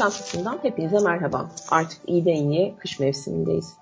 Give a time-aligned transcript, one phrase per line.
[0.00, 1.50] Çantası'ndan hepinize merhaba.
[1.70, 3.72] Artık iyiden iyiye kış mevsimindeyiz.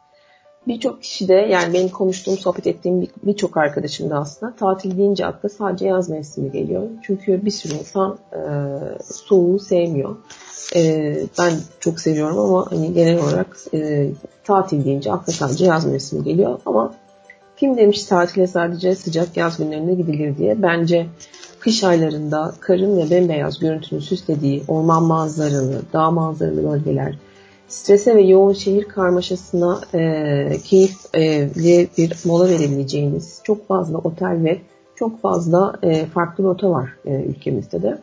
[0.67, 5.48] Birçok kişi de yani benim konuştuğum, sohbet ettiğim birçok arkadaşım da aslında tatil deyince akla
[5.48, 6.83] sadece yaz mevsimi geliyor.
[7.02, 8.41] Çünkü bir sürü insan e,
[9.02, 10.16] soğuğu sevmiyor.
[10.77, 14.11] E, ben çok seviyorum ama hani genel olarak e,
[14.45, 16.61] tatil deyince akla sadece yaz mevsimi geliyor.
[16.66, 16.95] Ama
[17.57, 20.62] kim demiş tatile sadece sıcak yaz günlerinde gidilir diye.
[20.62, 21.06] Bence
[21.68, 27.14] kış aylarında karın ve bembeyaz görüntünü süslediği orman manzaralı, dağ manzaralı bölgeler,
[27.68, 34.58] strese ve yoğun şehir karmaşasına e, keyifli bir mola verebileceğiniz çok fazla otel ve
[34.96, 37.98] çok fazla e, farklı rota var e, ülkemizde de.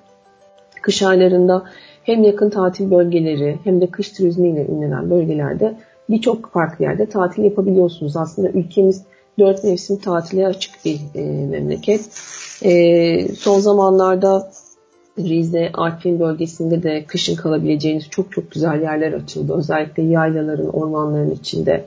[0.81, 1.63] Kış aylarında
[2.03, 5.77] hem yakın tatil bölgeleri hem de kış turizmiyle ünlenen bölgelerde
[6.09, 8.17] birçok farklı yerde tatil yapabiliyorsunuz.
[8.17, 9.03] Aslında ülkemiz
[9.39, 12.09] dört mevsim tatile açık bir e, memleket.
[12.63, 14.51] E, son zamanlarda
[15.19, 19.53] Rize, Artvin bölgesinde de kışın kalabileceğiniz çok çok güzel yerler açıldı.
[19.57, 21.85] Özellikle yaylaların, ormanların içinde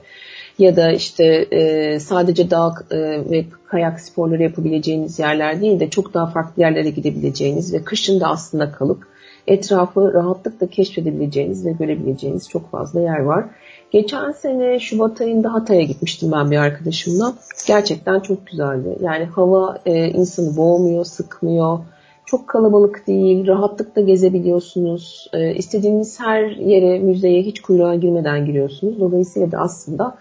[0.59, 2.97] ya da işte e, sadece dağ e,
[3.31, 8.27] ve kayak sporları yapabileceğiniz yerler değil de çok daha farklı yerlere gidebileceğiniz ve kışın da
[8.27, 9.03] aslında kalıp
[9.47, 13.45] etrafı rahatlıkla keşfedebileceğiniz ve görebileceğiniz çok fazla yer var.
[13.91, 17.33] Geçen sene Şubat ayında Hatay'a gitmiştim ben bir arkadaşımla.
[17.67, 18.97] Gerçekten çok güzeldi.
[19.01, 21.79] Yani hava e, insanı boğmuyor, sıkmıyor.
[22.25, 25.29] Çok kalabalık değil, rahatlıkla gezebiliyorsunuz.
[25.33, 28.99] E, istediğiniz her yere, müzeye hiç kuyruğa girmeden giriyorsunuz.
[28.99, 30.17] Dolayısıyla da aslında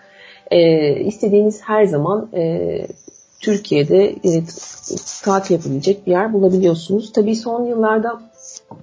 [0.51, 2.87] e, istediğiniz her zaman e,
[3.41, 4.45] Türkiye'de e,
[5.25, 7.13] tatil yapabilecek bir yer bulabiliyorsunuz.
[7.13, 8.21] Tabii son yıllarda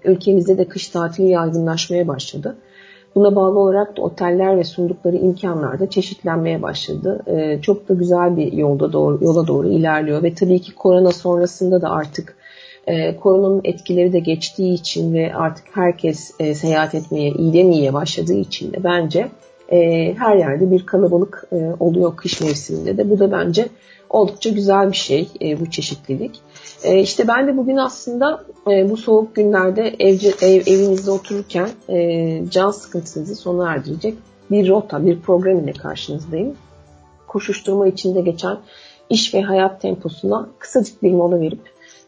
[0.04, 2.58] ülkemizde de kış tatili yaygınlaşmaya başladı.
[3.16, 7.24] Buna bağlı olarak da oteller ve sundukları imkanlar da çeşitlenmeye başladı.
[7.28, 11.82] Ee, çok da güzel bir yolda doğru, yola doğru ilerliyor ve tabii ki korona sonrasında
[11.82, 12.36] da artık
[12.88, 18.34] e, koronanın etkileri de geçtiği için ve artık herkes e, seyahat etmeye, iyiden iyiye başladığı
[18.34, 19.28] için de bence
[19.72, 19.78] e,
[20.18, 23.10] her yerde bir kalabalık e, oluyor kış mevsiminde de.
[23.10, 23.68] Bu da bence
[24.16, 26.40] oldukça güzel bir şey e, bu çeşitlilik.
[26.84, 32.50] E, işte ben de bugün aslında e, bu soğuk günlerde evce, ev, evinizde otururken e,
[32.50, 34.14] can sıkıntınızı sona erdirecek
[34.52, 36.56] bir rota, bir program ile karşınızdayım.
[37.28, 38.58] Koşuşturma içinde geçen
[39.10, 41.62] iş ve hayat temposuna kısacık bir mola verip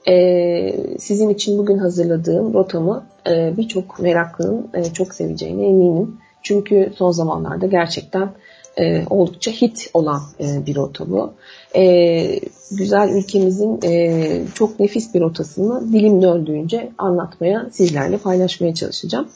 [0.07, 6.18] e, sizin için bugün hazırladığım rotamı e, birçok meraklının e, çok seveceğine eminim.
[6.44, 8.29] Çünkü son zamanlarda gerçekten
[8.80, 11.34] e, oldukça hit olan e, bir rota bu.
[11.76, 12.40] E,
[12.72, 19.28] güzel ülkemizin e, çok nefis bir rotasını dilim döndüğünce anlatmaya, sizlerle paylaşmaya çalışacağım.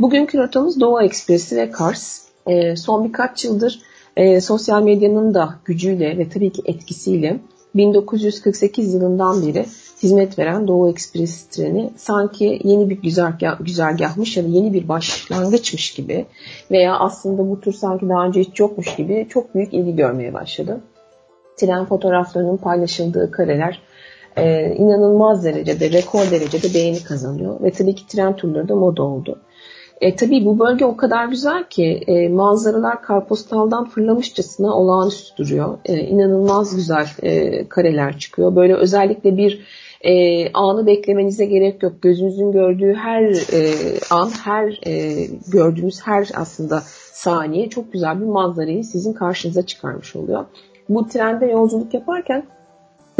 [0.00, 2.22] Bugünkü rotamız Doğu Ekspresi ve Kars.
[2.46, 3.80] E, son birkaç yıldır
[4.16, 7.40] e, sosyal medyanın da gücüyle ve tabii ki etkisiyle
[7.74, 9.66] 1948 yılından beri
[10.02, 15.94] hizmet veren Doğu Ekspres treni sanki yeni bir güzergah, güzergahmış ya da yeni bir başlangıçmış
[15.94, 16.26] gibi
[16.70, 20.80] veya aslında bu tür sanki daha önce hiç yokmuş gibi çok büyük ilgi görmeye başladı.
[21.56, 23.82] Tren fotoğraflarının paylaşıldığı kareler
[24.36, 29.38] e, inanılmaz derecede, rekor derecede beğeni kazanıyor ve tabii ki tren turları da moda oldu.
[30.00, 35.78] E, tabii bu bölge o kadar güzel ki e, manzaralar karpostaldan fırlamışçasına olağanüstü duruyor.
[35.84, 38.56] E, inanılmaz güzel e, kareler çıkıyor.
[38.56, 39.66] Böyle özellikle bir
[40.06, 42.02] e, anı beklemenize gerek yok.
[42.02, 43.22] Gözünüzün gördüğü her
[43.52, 43.72] e,
[44.10, 50.44] an, her e, gördüğünüz her aslında saniye çok güzel bir manzarayı sizin karşınıza çıkarmış oluyor.
[50.88, 52.42] Bu trende yolculuk yaparken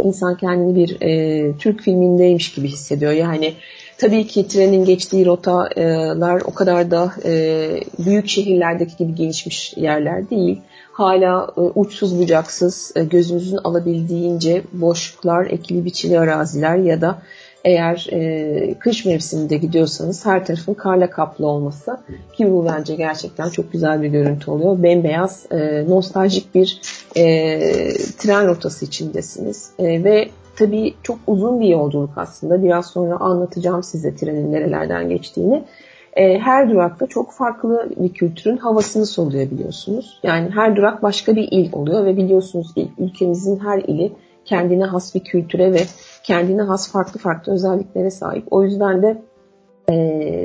[0.03, 3.11] insan kendini bir e, Türk filmindeymiş gibi hissediyor.
[3.11, 3.53] Yani
[3.97, 7.69] tabii ki trenin geçtiği rotalar o kadar da e,
[7.99, 10.61] büyük şehirlerdeki gibi gelişmiş yerler değil
[10.97, 17.21] hala e, uçsuz bucaksız e, gözünüzün alabildiğince boşluklar, ekili biçili araziler ya da
[17.65, 21.97] eğer e, kış mevsiminde gidiyorsanız her tarafın karla kaplı olması
[22.33, 24.83] ki bu bence gerçekten çok güzel bir görüntü oluyor.
[24.83, 26.81] Bembeyaz, e, nostaljik bir
[27.17, 27.23] e,
[28.17, 32.63] tren rotası içindesiniz e, ve tabii çok uzun bir yolculuk aslında.
[32.63, 35.63] Biraz sonra anlatacağım size trenin nerelerden geçtiğini
[36.17, 40.19] e, her durakta çok farklı bir kültürün havasını soluyabiliyorsunuz.
[40.23, 44.11] Yani her durak başka bir il oluyor ve biliyorsunuz ülkemizin her ili
[44.45, 45.79] kendine has bir kültüre ve
[46.23, 48.43] kendine has farklı farklı özelliklere sahip.
[48.51, 49.21] O yüzden de
[49.89, 49.93] e,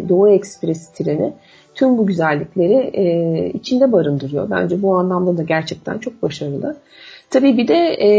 [0.08, 1.32] Doğu Ekspresi treni
[1.74, 4.50] tüm bu güzellikleri e, içinde barındırıyor.
[4.50, 6.76] Bence bu anlamda da gerçekten çok başarılı.
[7.30, 8.10] Tabii bir de e,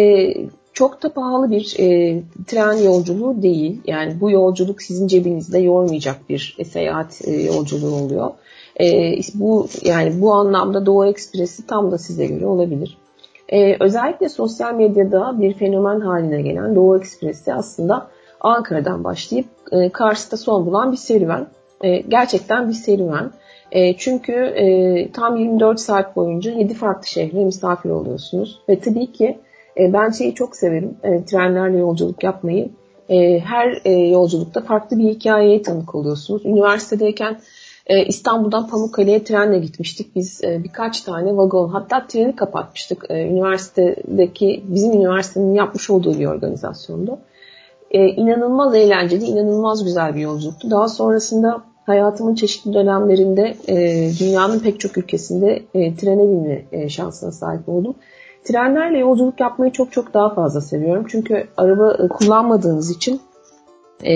[0.74, 3.82] çok da pahalı bir e, tren yolculuğu değil.
[3.88, 8.32] Yani bu yolculuk sizin cebinizde yormayacak bir seyahat e, yolculuğu oluyor.
[8.82, 12.98] E, bu yani bu anlamda Doğu Ekspresi tam da size göre olabilir.
[13.50, 18.08] E, özellikle sosyal medyada bir fenomen haline gelen Doğu Ekspresi aslında
[18.40, 21.48] Ankara'dan başlayıp e, Kars'ta son bulan bir serüven.
[21.82, 23.32] E, gerçekten bir serüven.
[23.72, 28.60] E, çünkü e, tam 24 saat boyunca 7 farklı şehre misafir oluyorsunuz.
[28.70, 29.40] Ve tabii ki
[29.80, 30.98] e, ben şeyi çok severim.
[31.04, 32.70] E, trenlerle yolculuk yapmayı.
[33.10, 36.46] E, her yolculukta farklı bir hikayeye tanık oluyorsunuz.
[36.46, 37.40] Üniversitedeyken
[38.08, 40.16] İstanbul'dan Pamukkale'ye trenle gitmiştik.
[40.16, 43.06] Biz birkaç tane vagon hatta treni kapatmıştık.
[43.10, 47.20] Üniversitedeki bizim üniversitenin yapmış olduğu bir organizasyondu.
[47.92, 50.72] E, inanılmaz eğlenceli, inanılmaz güzel bir yolculuktu.
[50.72, 53.56] Daha sonrasında hayatımın çeşitli dönemlerinde
[54.20, 57.96] dünyanın pek çok ülkesinde e, trene binme şansına sahip oldum.
[58.44, 61.06] Trenlerle yolculuk yapmayı çok çok daha fazla seviyorum.
[61.10, 63.22] Çünkü araba e, kullanmadığınız için
[64.04, 64.14] e,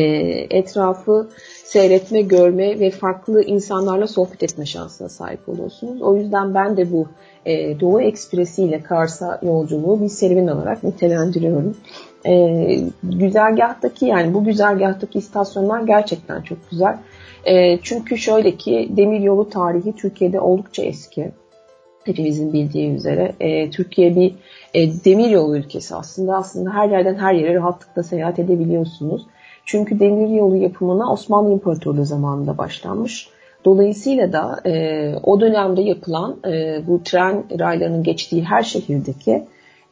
[0.57, 1.27] etrafı
[1.63, 6.01] seyretme, görme ve farklı insanlarla sohbet etme şansına sahip oluyorsunuz.
[6.01, 7.07] O yüzden ben de bu
[7.45, 11.77] e, Doğu Ekspresi ile Kars'a yolculuğu bir serüven olarak nitelendiriyorum.
[12.25, 12.65] E,
[13.03, 16.97] güzergahtaki yani bu güzergahtaki istasyonlar gerçekten çok güzel.
[17.45, 21.31] E, çünkü şöyle ki demir yolu tarihi Türkiye'de oldukça eski.
[22.07, 24.35] Hepimizin bildiği üzere e, Türkiye bir
[24.73, 26.37] e, demir yolu ülkesi aslında.
[26.37, 29.25] Aslında her yerden her yere rahatlıkla seyahat edebiliyorsunuz.
[29.65, 33.29] Çünkü demir yolu yapımına Osmanlı İmparatorluğu zamanında başlanmış.
[33.65, 39.43] Dolayısıyla da e, o dönemde yapılan e, bu tren raylarının geçtiği her şehirdeki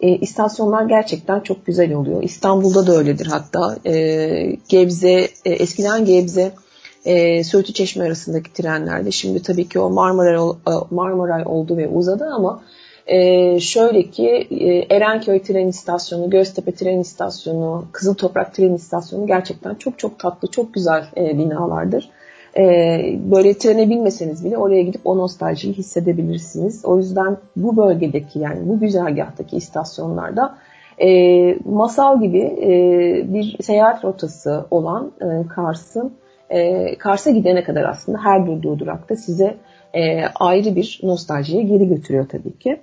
[0.02, 2.24] e, istasyonlar gerçekten çok güzel oluyor.
[2.24, 3.78] İstanbul'da da öyledir hatta.
[3.86, 6.52] E, Gebze, e, eskiden Gebze
[7.06, 9.12] e, Söğütü Çeşme arasındaki trenlerde.
[9.12, 10.36] Şimdi tabii ki o Marmaray,
[10.68, 12.62] e, Marmaray oldu ve uzadı ama
[13.08, 19.76] e, şöyle ki e, Erenköy tren istasyonu, Göztepe tren istasyonu, Kızıl Toprak tren istasyonu gerçekten
[19.76, 22.10] çok çok tatlı, çok güzel e, binalardır.
[22.58, 22.64] E,
[23.32, 26.86] böyle trene binmeseniz bile oraya gidip o nostaljiyi hissedebilirsiniz.
[26.86, 30.58] O yüzden bu bölgedeki yani bu güzergahtaki istasyonlarda
[31.02, 31.10] e,
[31.66, 32.70] masal gibi e,
[33.34, 36.14] bir seyahat rotası olan e, Kars'ın
[36.50, 39.58] e, Kars'a gidene kadar aslında her durduğu durakta size
[39.94, 42.82] e, ayrı bir nostaljiye geri götürüyor tabii ki.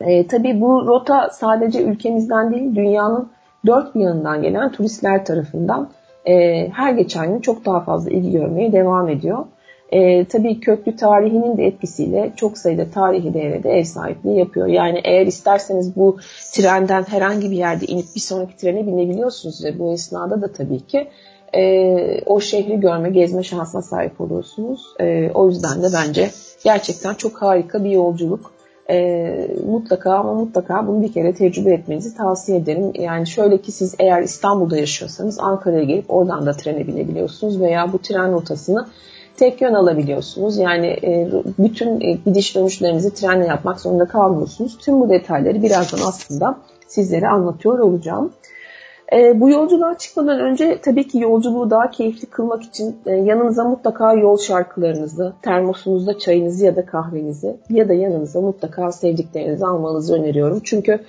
[0.00, 3.30] E, tabii bu rota sadece ülkemizden değil dünyanın
[3.66, 5.90] dört bir yanından gelen turistler tarafından
[6.24, 9.44] e, her geçen gün çok daha fazla ilgi görmeye devam ediyor.
[9.92, 14.66] E, tabii köklü tarihinin de etkisiyle çok sayıda tarihi devrede ev sahipliği yapıyor.
[14.66, 16.18] Yani eğer isterseniz bu
[16.52, 21.08] trenden herhangi bir yerde inip bir sonraki trene binebiliyorsunuz ve bu esnada da tabii ki
[21.54, 24.94] e, o şehri görme, gezme şansına sahip oluyorsunuz.
[25.00, 26.30] E, o yüzden de bence
[26.64, 28.52] gerçekten çok harika bir yolculuk.
[28.90, 32.92] E, mutlaka ama mutlaka bunu bir kere tecrübe etmenizi tavsiye ederim.
[32.94, 37.98] Yani şöyle ki siz eğer İstanbul'da yaşıyorsanız Ankara'ya gelip oradan da trene binebiliyorsunuz veya bu
[37.98, 38.86] tren rotasını
[39.36, 40.58] tek yön alabiliyorsunuz.
[40.58, 44.78] Yani e, bütün e, gidiş dönüşlerinizi trenle yapmak zorunda kalmıyorsunuz.
[44.78, 48.32] Tüm bu detayları birazdan aslında sizlere anlatıyor olacağım.
[49.12, 54.12] E, bu yolculuğa çıkmadan önce tabii ki yolculuğu daha keyifli kılmak için e, yanınıza mutlaka
[54.14, 60.60] yol şarkılarınızı, termosunuzda çayınızı ya da kahvenizi ya da yanınıza mutlaka sevdiklerinizi almanızı öneriyorum.
[60.64, 61.00] Çünkü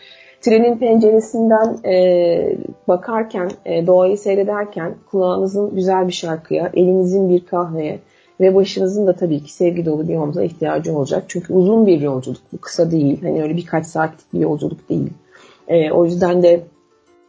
[0.41, 2.57] trenin penceresinden e,
[2.87, 7.99] bakarken, e, doğayı seyrederken kulağınızın güzel bir şarkıya, elinizin bir kahveye
[8.39, 11.23] ve başınızın da tabii ki sevgi dolu bir omza ihtiyacı olacak.
[11.27, 13.21] Çünkü uzun bir yolculuk, bu kısa değil.
[13.21, 15.09] Hani öyle birkaç saatlik bir yolculuk değil.
[15.67, 16.63] E, o yüzden de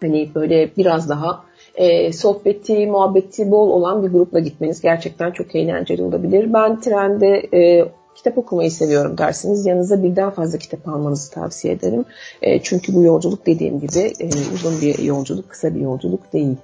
[0.01, 6.03] hani böyle biraz daha e, sohbeti, muhabbeti bol olan bir grupla gitmeniz gerçekten çok eğlenceli
[6.03, 6.53] olabilir.
[6.53, 12.05] Ben trende e, kitap okumayı seviyorum derseniz yanınıza birden fazla kitap almanızı tavsiye ederim.
[12.43, 16.57] E, çünkü bu yolculuk dediğim gibi e, uzun bir yolculuk, kısa bir yolculuk değil.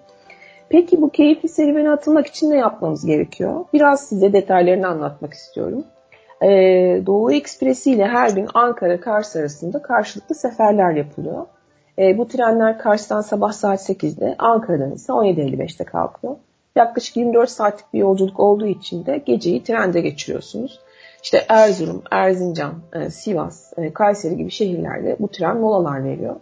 [0.68, 3.64] Peki bu keyifli serüvene atılmak için ne yapmamız gerekiyor?
[3.72, 5.84] Biraz size detaylarını anlatmak istiyorum.
[6.42, 11.46] Ee, Doğu Ekspresi ile her gün Ankara-Kars arasında karşılıklı seferler yapılıyor.
[11.98, 16.36] E, bu trenler Kars'tan sabah saat 8'de, Ankara'dan ise 17.55'te kalkıyor.
[16.76, 20.80] Yaklaşık 24 saatlik bir yolculuk olduğu için de geceyi trende geçiriyorsunuz.
[21.22, 26.36] İşte Erzurum, Erzincan, e, Sivas, e, Kayseri gibi şehirlerde bu tren molalar veriyor.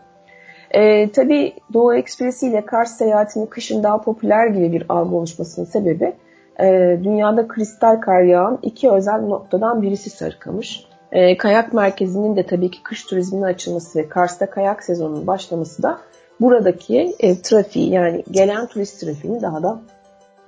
[0.71, 6.13] E, tabii Doğu Ekspresi ile Kars seyahatinin kışın daha popüler gibi bir algı oluşmasının sebebi
[6.61, 10.87] e, dünyada kristal kar yağan iki özel noktadan birisi Sarıkamış.
[11.15, 15.99] E, kayak merkezinin de tabii ki kış turizmine açılması ve Kars'ta kayak sezonunun başlaması da
[16.41, 19.81] buradaki e, trafiği yani gelen turist trafiğini daha da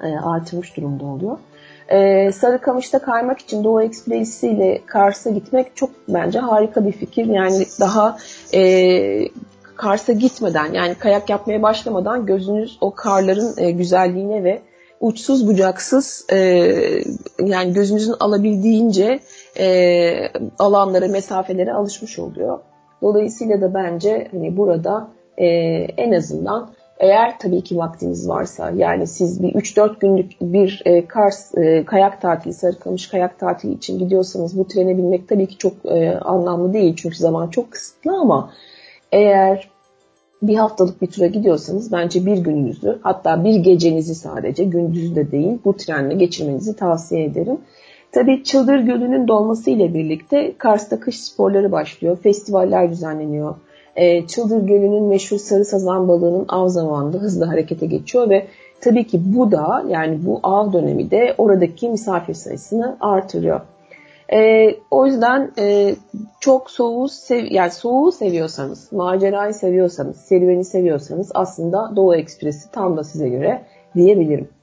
[0.02, 1.38] e, artırmış durumda oluyor.
[1.88, 7.26] E, Sarıkamış'ta kaymak için Doğu Ekspresi ile Kars'a gitmek çok bence harika bir fikir.
[7.26, 8.18] Yani daha
[8.54, 9.28] e,
[9.76, 14.62] Kars'a gitmeden yani kayak yapmaya başlamadan gözünüz o karların e, güzelliğine ve
[15.00, 16.37] uçsuz bucaksız e,
[17.44, 19.20] yani gözünüzün alabildiğince
[19.58, 22.58] e, alanlara, mesafelere alışmış oluyor.
[23.02, 25.46] Dolayısıyla da bence hani burada e,
[25.96, 31.54] en azından Eğer tabii ki vaktiniz varsa yani siz bir 3-4 günlük bir e, Kars
[31.58, 36.18] e, kayak tatili, Sarıkamış kayak tatili için gidiyorsanız bu trene binmek tabii ki çok e,
[36.18, 36.96] anlamlı değil.
[36.96, 38.52] Çünkü zaman çok kısıtlı ama
[39.12, 39.70] eğer
[40.42, 45.58] bir haftalık bir tura gidiyorsanız bence bir gününüzü hatta bir gecenizi sadece gündüzü de değil
[45.64, 47.58] bu trenle geçirmenizi tavsiye ederim.
[48.16, 52.18] Tabii Çıldır Gölü'nün dolması ile birlikte Kars'ta kış sporları başlıyor.
[52.23, 53.54] Festivaller düzenleniyor.
[53.96, 58.46] E, Çıldır Gölü'nün meşhur sarı sazan balığının av zamanında hızlı harekete geçiyor ve
[58.80, 63.61] tabii ki bu da yani bu av dönemi de oradaki misafir sayısını artırıyor.
[64.32, 65.94] E, o yüzden e,
[66.40, 73.04] çok soğuğu sev yani soğuğu seviyorsanız, macerayı seviyorsanız, serüveni seviyorsanız aslında Doğu Ekspresi tam da
[73.04, 73.62] size göre
[73.94, 74.55] diyebilirim.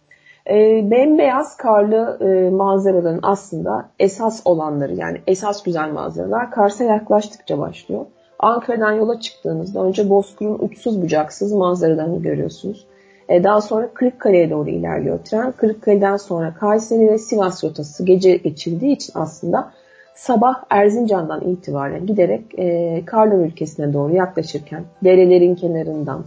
[0.50, 8.06] E, bembeyaz karlı e, manzaraların aslında esas olanları yani esas güzel manzaralar Kars'a yaklaştıkça başlıyor.
[8.40, 12.88] Ankara'dan yola çıktığınızda önce Bozkır'ın uçsuz bucaksız manzaralarını görüyorsunuz.
[13.30, 15.52] E, daha sonra Kırıkkale'ye doğru ilerliyor tren.
[15.52, 19.72] Kırıkkale'den sonra Kayseri ve Sivas rotası gece geçildiği için aslında
[20.16, 26.26] sabah Erzincan'dan itibaren giderek e, Karlar ülkesine doğru yaklaşırken derelerin kenarından,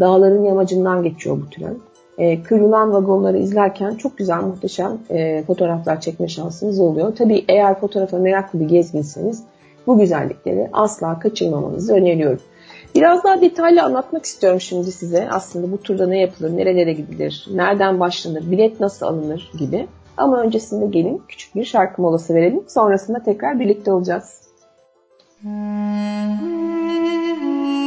[0.00, 1.74] dağların yamacından geçiyor bu tren.
[2.18, 7.16] E, kırılan vagonları izlerken çok güzel muhteşem e, fotoğraflar çekme şansınız oluyor.
[7.16, 9.42] Tabii eğer fotoğrafa meraklı bir gezginseniz
[9.86, 12.40] bu güzellikleri asla kaçırmamanızı öneriyorum.
[12.94, 15.28] Biraz daha detaylı anlatmak istiyorum şimdi size.
[15.30, 19.86] Aslında bu turda ne yapılır, nerelere gidilir, nereden başlanır, bilet nasıl alınır gibi.
[20.16, 22.62] Ama öncesinde gelin küçük bir şarkı molası verelim.
[22.68, 24.40] Sonrasında tekrar birlikte olacağız.
[25.40, 25.48] Hmm.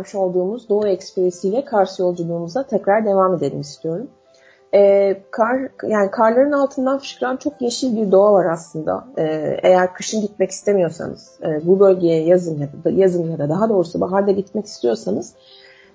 [0.00, 4.10] vermiş olduğumuz Doğu Ekspresi ile Kars yolculuğumuza tekrar devam edelim istiyorum.
[4.74, 5.58] E, kar
[5.88, 9.04] yani karların altından fışkıran çok yeşil bir doğa var aslında.
[9.18, 9.24] E,
[9.62, 14.00] eğer kışın gitmek istemiyorsanız, e, bu bölgeye yazın ya da yazın ya da daha doğrusu
[14.00, 15.34] baharda gitmek istiyorsanız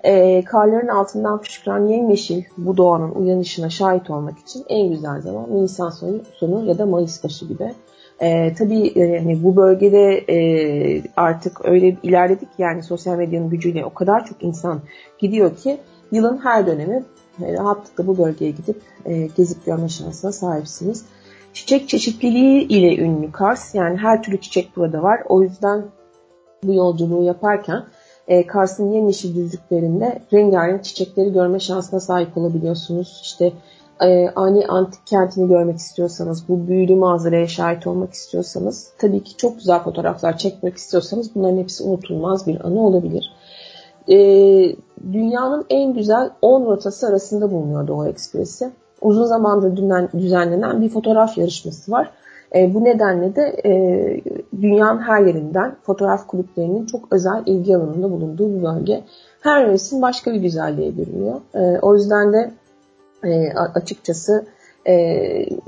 [0.04, 5.90] e, karların altından fışkıran yemyeşil bu doğanın uyanışına şahit olmak için en güzel zaman Nisan
[5.90, 7.74] sonu, sonu ya da Mayıs başı gibi.
[8.22, 14.26] E, tabii hani bu bölgede e, artık öyle ilerledik yani sosyal medyanın gücüyle o kadar
[14.26, 14.82] çok insan
[15.20, 15.78] gidiyor ki
[16.12, 17.04] yılın her dönemi
[17.44, 21.06] e, rahatlıkla bu bölgeye gidip e, gezip görme şansına sahipsiniz.
[21.54, 25.24] Çiçek çeşitliliği ile ünlü Kars yani her türlü çiçek burada var.
[25.30, 25.86] O yüzden
[26.64, 27.84] bu yolculuğu yaparken
[28.28, 33.20] e, Kars'ın yemyeşil düzlüklerinde rengarenk çiçekleri görme şansına sahip olabiliyorsunuz.
[33.24, 33.54] İşte
[34.02, 39.58] e, ani antik kentini görmek istiyorsanız, bu büyülü manzaraya şahit olmak istiyorsanız, tabii ki çok
[39.58, 43.32] güzel fotoğraflar çekmek istiyorsanız bunların hepsi unutulmaz bir anı olabilir.
[44.08, 44.18] E,
[45.14, 48.70] dünyanın en güzel 10 rotası arasında bulunuyor Doğu Ekspresi.
[49.02, 49.78] Uzun zamandır
[50.18, 52.12] düzenlenen bir fotoğraf yarışması var.
[52.56, 53.72] E, bu nedenle de e,
[54.62, 59.04] dünyanın her yerinden fotoğraf kulüplerinin çok özel ilgi alanında bulunduğu bir bölge.
[59.42, 61.42] Her mevsim başka bir güzelliğe bürünüyor.
[61.54, 62.52] E, o yüzden de
[63.26, 64.46] e, açıkçası
[64.88, 64.94] e,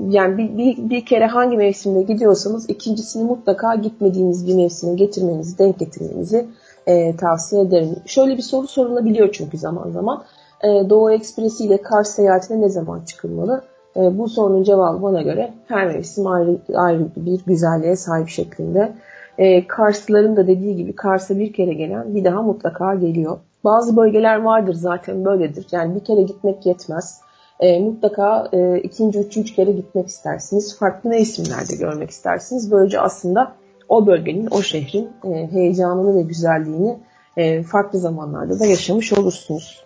[0.08, 5.78] yani bir, bir, bir kere hangi mevsimde gidiyorsanız ikincisini mutlaka gitmediğiniz bir mevsime getirmenizi, denk
[5.78, 6.46] getirmenizi
[6.86, 7.96] e, tavsiye ederim.
[8.06, 10.24] Şöyle bir soru sorulabiliyor çünkü zaman zaman.
[10.64, 13.64] E, Doğu Ekspresi ile Kars seyahatine ne zaman çıkılmalı?
[13.96, 18.92] E, bu sorunun cevabı bana göre her mevsim ayrı, ayrı bir güzelliğe sahip şeklinde.
[19.38, 23.38] E, Karslıların da dediği gibi Kars'a bir kere gelen bir daha mutlaka geliyor.
[23.64, 25.66] Bazı bölgeler vardır zaten böyledir.
[25.72, 27.20] Yani bir kere gitmek yetmez.
[27.60, 30.78] E, mutlaka e, ikinci, üçüncü kere gitmek istersiniz.
[30.78, 32.70] Farklı mevsimlerde görmek istersiniz.
[32.70, 33.52] Böylece aslında
[33.88, 36.98] o bölgenin, o şehrin e, heyecanını ve güzelliğini
[37.36, 39.84] e, farklı zamanlarda da yaşamış olursunuz.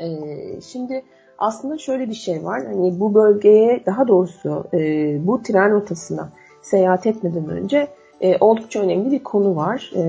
[0.00, 0.06] E,
[0.60, 1.02] şimdi
[1.38, 2.66] aslında şöyle bir şey var.
[2.66, 4.78] Hani bu bölgeye daha doğrusu e,
[5.26, 6.32] bu tren rotasına
[6.62, 7.88] seyahat etmeden önce
[8.20, 9.92] e, oldukça önemli bir konu var.
[9.94, 10.02] E,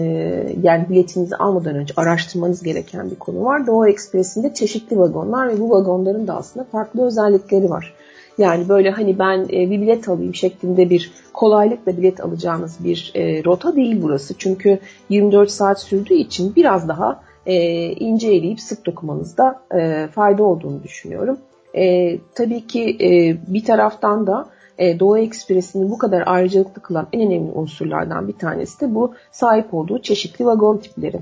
[0.64, 3.68] yani biletinizi almadan önce araştırmanız gereken bir konu var.
[3.68, 7.94] Doğu Ekspresi'nde çeşitli vagonlar ve bu vagonların da aslında farklı özellikleri var.
[8.38, 13.44] Yani böyle hani ben e, bir bilet alayım şeklinde bir kolaylıkla bilet alacağınız bir e,
[13.44, 14.34] rota değil burası.
[14.38, 17.56] Çünkü 24 saat sürdüğü için biraz daha e,
[17.92, 21.38] ince eleyip sık dokumanızda e, fayda olduğunu düşünüyorum.
[21.76, 27.22] E, tabii ki e, bir taraftan da e, Doğu Ekspresi'ni bu kadar ayrıcalıklı kılan en
[27.22, 31.20] önemli unsurlardan bir tanesi de bu sahip olduğu çeşitli vagon tipleri.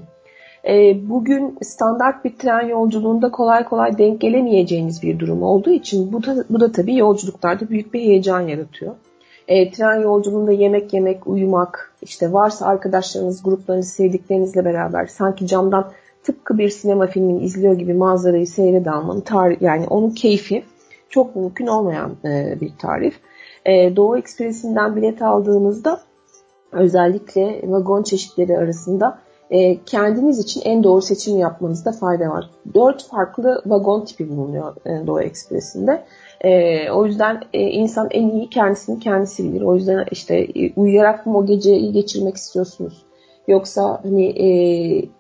[0.68, 6.24] E, bugün standart bir tren yolculuğunda kolay kolay denk gelemeyeceğiniz bir durum olduğu için bu
[6.24, 8.96] da, bu da tabii yolculuklarda büyük bir heyecan yaratıyor.
[9.48, 15.92] E, tren yolculuğunda yemek yemek, uyumak, işte varsa arkadaşlarınız, gruplarınız, sevdiklerinizle beraber sanki camdan
[16.24, 20.64] tıpkı bir sinema filmini izliyor gibi manzarayı seyrede almanın tarih, yani onun keyfi
[21.10, 23.20] çok mümkün olmayan e, bir tarif.
[23.66, 26.00] E, Doğu Ekspresi'nden bilet aldığınızda
[26.72, 32.50] özellikle vagon çeşitleri arasında e, kendiniz için en doğru seçim yapmanızda fayda var.
[32.74, 36.04] Dört farklı vagon tipi bulunuyor e, Doğu Ekspresi'nde.
[36.94, 39.62] O yüzden insan en iyi kendisini kendisi bilir.
[39.62, 43.05] O yüzden işte uyuyarak mı o geceyi geçirmek istiyorsunuz?
[43.48, 44.48] Yoksa hani e,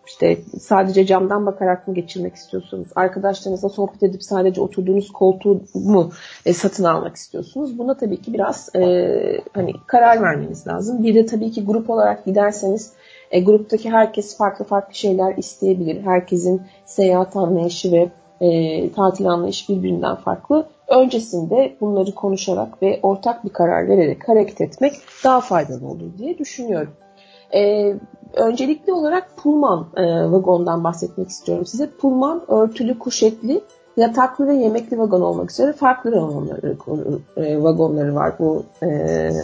[0.07, 2.88] işte sadece camdan bakarak mı geçirmek istiyorsunuz?
[2.95, 6.11] Arkadaşlarınızla sohbet edip sadece oturduğunuz koltuğu mu
[6.45, 7.77] e, satın almak istiyorsunuz?
[7.77, 11.03] Buna tabii ki biraz e, hani karar vermeniz lazım.
[11.03, 12.93] Bir de tabii ki grup olarak giderseniz
[13.31, 16.01] e, gruptaki herkes farklı farklı şeyler isteyebilir.
[16.01, 18.09] Herkesin seyahat anlayışı ve
[18.41, 20.67] e, tatil anlayışı birbirinden farklı.
[20.88, 26.93] Öncesinde bunları konuşarak ve ortak bir karar vererek hareket etmek daha faydalı olur diye düşünüyorum.
[27.53, 27.93] E,
[28.34, 31.89] öncelikli olarak Pullman e, vagondan bahsetmek istiyorum size.
[31.89, 33.62] Pullman örtülü, kuşetli,
[33.97, 36.77] yataklı ve yemekli vagon olmak üzere farklı vagonları,
[37.38, 38.88] e, vagonları var bu e,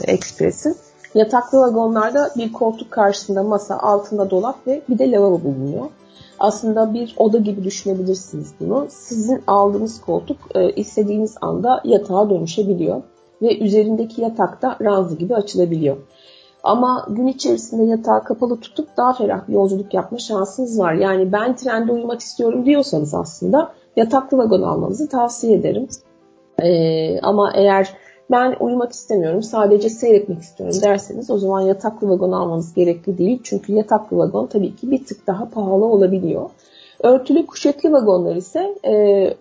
[0.07, 0.75] Express'in.
[1.15, 5.85] Yataklı vagonlarda bir koltuk karşısında masa, altında dolap ve bir de lavabo bulunuyor.
[6.39, 8.87] Aslında bir oda gibi düşünebilirsiniz bunu.
[8.89, 13.01] Sizin aldığınız koltuk e, istediğiniz anda yatağa dönüşebiliyor
[13.41, 15.97] ve üzerindeki yatak da ranzı gibi açılabiliyor.
[16.63, 20.93] Ama gün içerisinde yatağı kapalı tutup daha ferah bir yolculuk yapma şansınız var.
[20.93, 25.87] Yani ben trende uyumak istiyorum diyorsanız aslında yataklı vagon almanızı tavsiye ederim.
[26.61, 27.93] Ee, ama eğer
[28.31, 33.39] ben uyumak istemiyorum sadece seyretmek istiyorum derseniz o zaman yataklı vagon almanız gerekli değil.
[33.43, 36.49] Çünkü yataklı vagon tabii ki bir tık daha pahalı olabiliyor.
[37.03, 38.93] Örtülü kuşetli vagonlar ise e,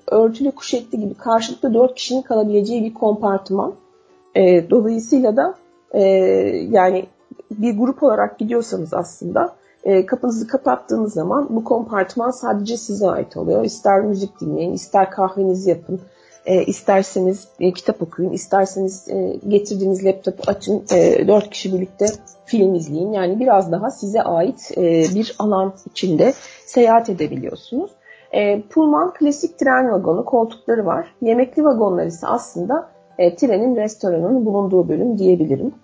[0.06, 3.74] örtülü kuşetli gibi karşılıklı 4 kişinin kalabileceği bir kompartıman.
[4.34, 5.54] E, dolayısıyla da
[5.94, 6.02] e,
[6.70, 7.06] yani
[7.50, 13.64] bir grup olarak gidiyorsanız aslında e, kapınızı kapattığınız zaman bu kompartman sadece size ait oluyor.
[13.64, 16.00] İster müzik dinleyin, ister kahvenizi yapın,
[16.46, 22.06] e, isterseniz e, kitap okuyun, isterseniz e, getirdiğiniz laptopu açın, e, kişi birlikte
[22.44, 23.12] film izleyin.
[23.12, 26.34] Yani biraz daha size ait e, bir alan içinde
[26.66, 27.90] seyahat edebiliyorsunuz.
[28.32, 31.14] E, Pullman klasik tren vagonu koltukları var.
[31.22, 32.88] Yemekli vagonlar ise aslında
[33.20, 35.74] e, trenin restoranının bulunduğu bölüm diyebilirim.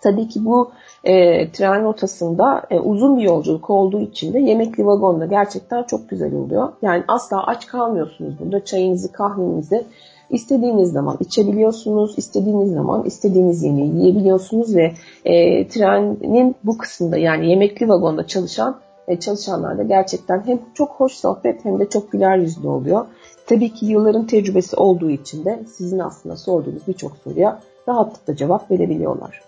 [0.00, 0.70] Tabii ki bu
[1.04, 6.34] e, tren rotasında e, uzun bir yolculuk olduğu için de yemekli vagonda gerçekten çok güzel
[6.34, 6.72] oluyor.
[6.82, 8.64] Yani asla aç kalmıyorsunuz burada.
[8.64, 9.84] Çayınızı, kahvenizi
[10.30, 12.18] istediğiniz zaman içebiliyorsunuz.
[12.18, 14.92] istediğiniz zaman istediğiniz yemeği yiyebiliyorsunuz ve
[15.24, 18.76] e, trenin bu kısmında yani yemekli vagonda çalışan
[19.08, 23.06] e, çalışanlar da gerçekten hem çok hoş sohbet hem de çok güler yüzlü oluyor.
[23.48, 29.42] Tabii ki yılların tecrübesi olduğu için de sizin aslında sorduğunuz birçok soruya rahatlıkla cevap verebiliyorlar.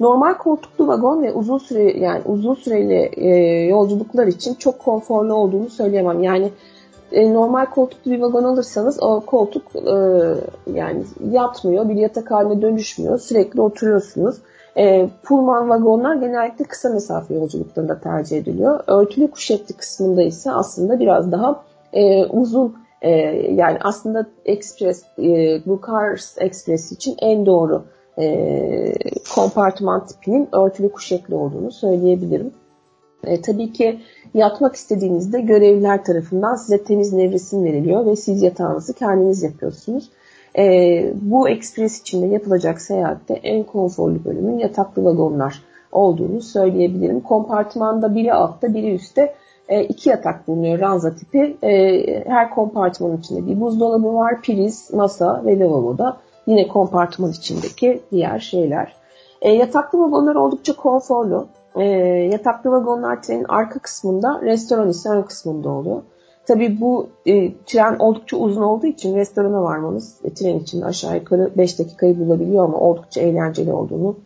[0.00, 3.28] Normal koltuklu vagon ve uzun süre yani uzun süreli e,
[3.64, 6.22] yolculuklar için çok konforlu olduğunu söyleyemem.
[6.22, 6.52] Yani
[7.12, 9.94] e, normal koltuklu bir vagon alırsanız o koltuk e,
[10.72, 13.18] yani yatmıyor, bir yatak haline dönüşmüyor.
[13.18, 14.36] Sürekli oturuyorsunuz.
[14.76, 18.80] E, Pullman vagonlar genellikle kısa mesafe yolculuklarında tercih ediliyor.
[18.86, 23.10] Örtülü kuşetli kısmında ise aslında biraz daha e, uzun e,
[23.52, 27.84] yani aslında Express, e, bu Cars Express için en doğru
[28.18, 28.94] e,
[29.34, 32.52] kompartıman tipinin örtülü kuşetli olduğunu söyleyebilirim.
[33.24, 34.00] E, tabii ki
[34.34, 40.10] yatmak istediğinizde görevliler tarafından size temiz nevresim veriliyor ve siz yatağınızı kendiniz yapıyorsunuz.
[40.58, 47.20] E, bu ekspres içinde yapılacak seyahatte en konforlu bölümün yataklı vagonlar olduğunu söyleyebilirim.
[47.20, 49.34] Kompartmanda biri altta biri üstte
[49.70, 51.56] e, iki yatak bulunuyor ranza tipi.
[51.62, 58.38] E, her kompartmanın içinde bir buzdolabı var, priz, masa ve lavaboda yine kompartman içindeki diğer
[58.38, 58.94] şeyler.
[59.42, 61.46] E, yataklı vagonlar oldukça konforlu.
[61.76, 61.84] E,
[62.32, 66.02] yataklı vagonlar trenin arka kısmında, restoran ise ön kısmında oluyor.
[66.46, 67.08] Tabii bu
[67.66, 72.78] tren oldukça uzun olduğu için restorana varmanız tren için aşağı yukarı 5 dakikayı bulabiliyor ama
[72.78, 74.16] oldukça eğlenceli olduğunu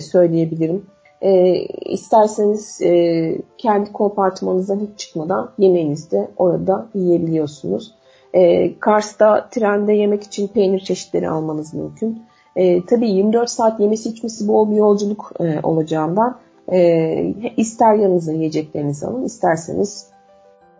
[0.00, 0.86] söyleyebilirim.
[1.22, 1.54] E,
[1.84, 7.94] isterseniz e, kendi kompartmanınızdan hiç çıkmadan yemeğinizi de orada yiyebiliyorsunuz.
[8.34, 12.22] E, Kars'ta trende yemek için peynir çeşitleri almanız mümkün.
[12.56, 16.38] E, tabii 24 saat yemesi içmesi bol bir yolculuk e, olacağından
[16.72, 20.06] e, ister yanınıza yiyeceklerinizi alın, isterseniz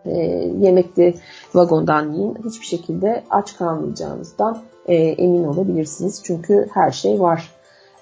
[0.05, 0.11] e,
[0.59, 1.15] yemekli
[1.53, 2.37] vagondan yiyin.
[2.45, 6.21] Hiçbir şekilde aç kalmayacağınızdan e, emin olabilirsiniz.
[6.23, 7.51] Çünkü her şey var.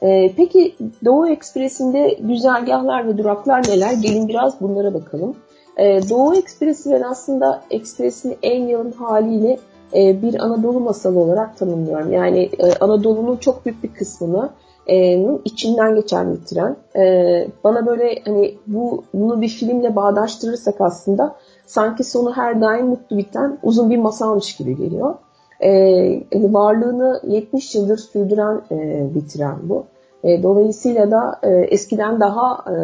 [0.01, 3.93] E, peki Doğu Ekspresi'nde güzergahlar ve duraklar neler?
[3.93, 5.35] Gelin biraz bunlara bakalım.
[5.77, 9.57] E, Doğu Ekspresi ben aslında Ekspres'in en yalın haliyle
[9.95, 12.11] e, bir Anadolu masalı olarak tanımlıyorum.
[12.11, 14.49] Yani e, Anadolu'nun çok büyük bir kısmını
[14.87, 16.75] e, içinden geçen bir tren.
[16.95, 21.35] E, bana böyle hani bu bunu bir filmle bağdaştırırsak aslında
[21.65, 25.15] sanki sonu her daim mutlu biten uzun bir masalmış gibi geliyor.
[25.63, 29.86] E, varlığını 70 yıldır sürdüren e, bir tren bu.
[30.24, 32.76] E, dolayısıyla da e, eskiden daha e,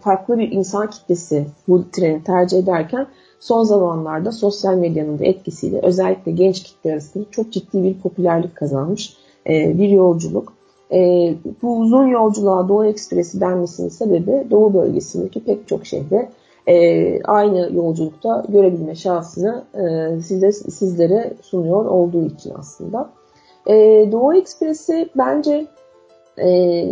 [0.00, 3.06] farklı bir insan kitlesi bu treni tercih ederken
[3.40, 9.16] son zamanlarda sosyal medyanın da etkisiyle özellikle genç kitle arasında çok ciddi bir popülerlik kazanmış
[9.48, 10.52] e, bir yolculuk.
[10.92, 10.98] E,
[11.62, 16.28] bu uzun yolculuğa Doğu Ekspresi denmesinin sebebi Doğu bölgesindeki pek çok şehre
[16.68, 23.10] e, aynı yolculukta görebilme şansını e, size, sizlere sunuyor olduğu için aslında.
[23.66, 23.74] E,
[24.12, 25.66] Doğu Ekspresi bence
[26.38, 26.84] e,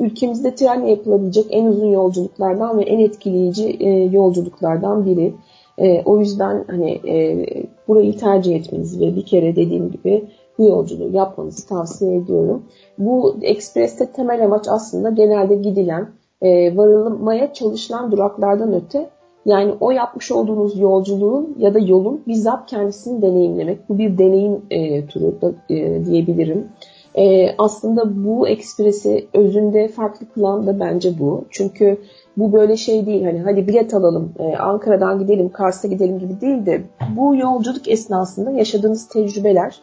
[0.00, 5.34] ülkemizde trenle yapılabilecek en uzun yolculuklardan ve en etkileyici e, yolculuklardan biri.
[5.78, 7.46] E, o yüzden hani e,
[7.88, 10.24] burayı tercih etmenizi ve bir kere dediğim gibi
[10.58, 12.62] bu yolculuğu yapmanızı tavsiye ediyorum.
[12.98, 16.08] Bu ekspreste temel amaç aslında genelde gidilen,
[16.42, 19.10] e, varılmaya çalışılan duraklardan öte
[19.44, 23.88] yani o yapmış olduğunuz yolculuğun ya da yolun bizzat kendisini deneyimlemek.
[23.88, 26.68] Bu bir deneyim e, turu da e, diyebilirim.
[27.14, 31.44] E, aslında bu ekspresi özünde farklı kılan da bence bu.
[31.50, 31.98] Çünkü
[32.36, 36.66] bu böyle şey değil hani hadi bilet alalım e, Ankara'dan gidelim Kars'a gidelim gibi değil
[36.66, 36.82] de
[37.16, 39.80] bu yolculuk esnasında yaşadığınız tecrübeler,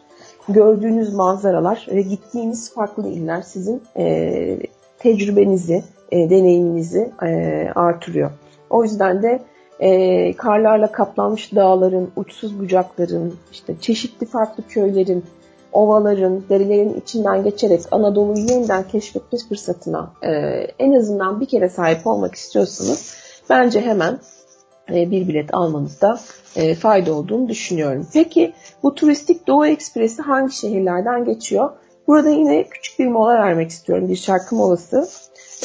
[0.48, 4.58] gördüğünüz manzaralar ve gittiğiniz farklı iller sizin e,
[4.98, 7.28] tecrübenizi, e, deneyiminizi e,
[7.74, 8.30] artırıyor.
[8.70, 9.42] O yüzden de
[9.80, 15.24] e, karlarla kaplanmış dağların, uçsuz bucakların, işte çeşitli farklı köylerin,
[15.72, 20.30] ovaların, derilerin içinden geçerek Anadolu'yu yeniden keşfetme fırsatına e,
[20.78, 23.14] en azından bir kere sahip olmak istiyorsanız
[23.50, 24.18] bence hemen
[24.90, 26.20] e, bir bilet almanızda
[26.56, 28.06] e, fayda olduğunu düşünüyorum.
[28.12, 31.70] Peki bu turistik Doğu Ekspresi hangi şehirlerden geçiyor?
[32.06, 34.08] Burada yine küçük bir mola vermek istiyorum.
[34.08, 35.08] Bir şarkı molası.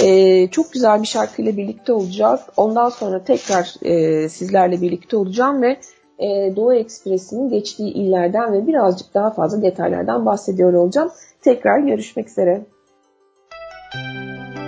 [0.02, 2.42] E, çok güzel bir şarkıyla birlikte olacağız.
[2.58, 5.78] Ondan sonra tekrar e, sizlerle birlikte olacağım ve
[6.20, 11.12] e, Doğu Ekspresi'nin geçtiği illerden ve birazcık daha fazla detaylardan bahsediyor olacağım.
[11.42, 12.66] Tekrar görüşmek üzere.
[13.96, 14.63] Müzik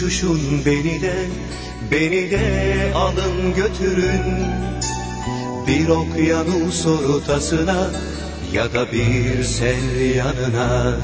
[0.00, 1.14] uçuşun beni de,
[1.90, 4.22] beni de alın götürün.
[5.66, 7.90] Bir okyanus ortasına
[8.52, 10.96] ya da bir sel yanına.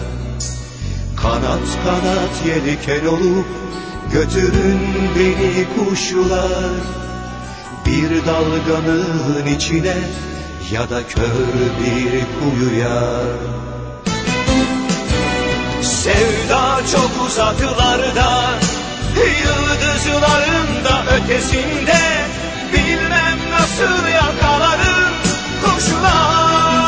[1.16, 3.46] Kanat kanat yelken olup
[4.12, 4.80] götürün
[5.16, 6.70] beni kuşlar.
[7.86, 9.96] Bir dalganın içine
[10.72, 11.22] ya da kör
[11.80, 13.22] bir kuyuya.
[15.82, 18.58] Sevda çok uzaklarda
[19.16, 22.26] Yıldızların da ötesinde
[22.72, 25.14] Bilmem nasıl yakalarım
[25.64, 26.86] kuşlar.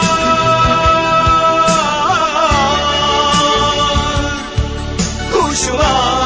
[5.33, 6.19] Kuşlar.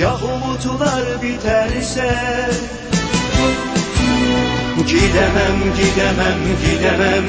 [0.00, 2.10] Ya umutlar biterse
[4.88, 7.24] Gidemem, gidemem, gidemem.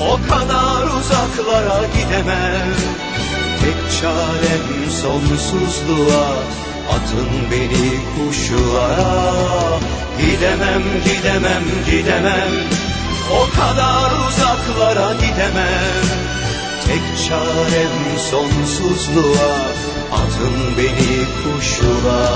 [0.00, 3.05] O kadar uzaklara gidemem
[3.66, 6.28] Tek çarem sonsuzluğa
[6.90, 9.78] Atın beni kuşlara
[10.20, 12.48] Gidemem gidemem gidemem.
[13.32, 16.04] O kadar uzaklara gidemem.
[16.86, 19.56] Tek çarem sonsuzluğa
[20.12, 22.30] Atın beni kuşlara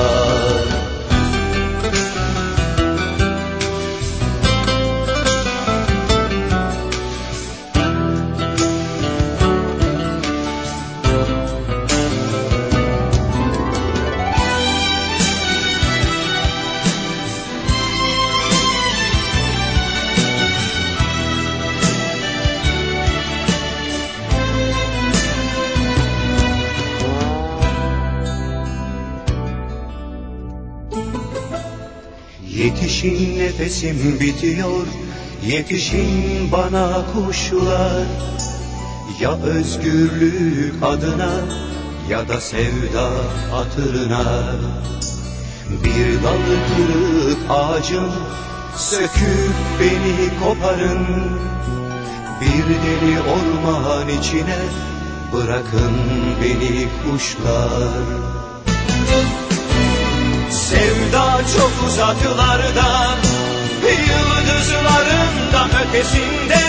[33.60, 34.86] nefesim bitiyor
[35.46, 38.06] Yetişin bana kuşlar.
[39.20, 41.30] Ya özgürlük adına
[42.10, 43.10] Ya da sevda
[43.50, 44.24] hatırına.
[45.84, 46.46] Bir dal
[46.76, 48.10] kırık ağacın
[48.76, 51.06] Söküp beni koparın.
[52.40, 54.58] Bir deli orman içine
[55.32, 55.96] Bırakın
[56.42, 58.40] beni kuşlar.
[60.50, 63.10] Sevda çok uzaklarda
[64.08, 66.62] Yıldızların da ötesinde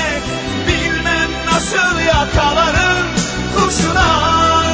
[0.68, 3.08] Bilmem nasıl yakalarım
[3.56, 4.66] kuşlar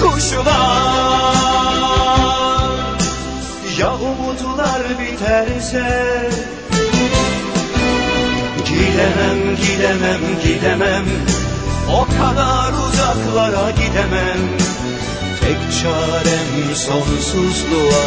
[0.00, 1.00] Kuşlar
[3.78, 6.30] Ya umutlar biterse
[8.64, 11.04] Gidemem, gidemem, gidemem.
[11.92, 14.40] O kadar uzaklara gidemem
[15.50, 18.06] Tek çarem sonsuzluğa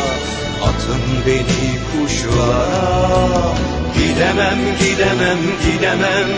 [0.63, 3.55] Atın beni kuşlara.
[3.97, 6.29] Gidemem gidemem gidemem.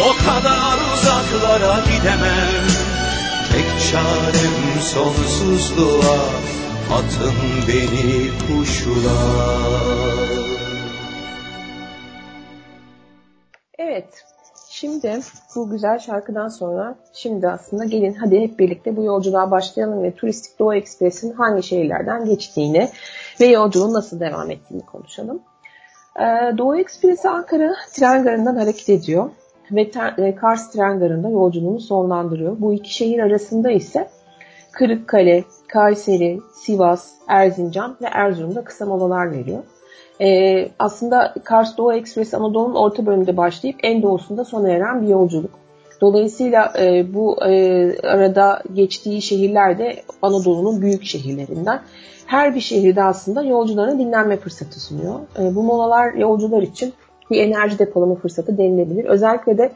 [0.00, 2.64] O kadar uzaklara gidemem.
[3.52, 6.18] Tek çarem sonsuzluğa
[6.92, 7.36] Atın
[7.68, 9.20] beni kuşlara.
[13.78, 14.24] Evet,
[14.76, 15.20] Şimdi
[15.56, 20.58] bu güzel şarkıdan sonra şimdi aslında gelin hadi hep birlikte bu yolculuğa başlayalım ve Turistik
[20.58, 22.88] Doğu Ekspres'in hangi şehirlerden geçtiğini
[23.40, 25.42] ve yolculuğun nasıl devam ettiğini konuşalım.
[26.20, 29.30] Ee, Doğu Ekspresi Ankara tren garından hareket ediyor
[29.70, 32.60] ve e, Kars tren garında yolculuğunu sonlandırıyor.
[32.60, 34.08] Bu iki şehir arasında ise
[34.72, 39.62] Kırıkkale, Kayseri, Sivas, Erzincan ve Erzurum'da kısa molalar veriyor.
[40.20, 45.50] E, aslında Kars Doğu Ekspresi Anadolu'nun orta bölümünde başlayıp en doğusunda sona eren bir yolculuk.
[46.00, 51.80] Dolayısıyla e, bu e, arada geçtiği şehirler de Anadolu'nun büyük şehirlerinden.
[52.26, 55.20] Her bir şehirde aslında yolcularına dinlenme fırsatı sunuyor.
[55.38, 56.92] E, bu molalar yolcular için
[57.30, 59.04] bir enerji depolama fırsatı denilebilir.
[59.04, 59.72] Özellikle de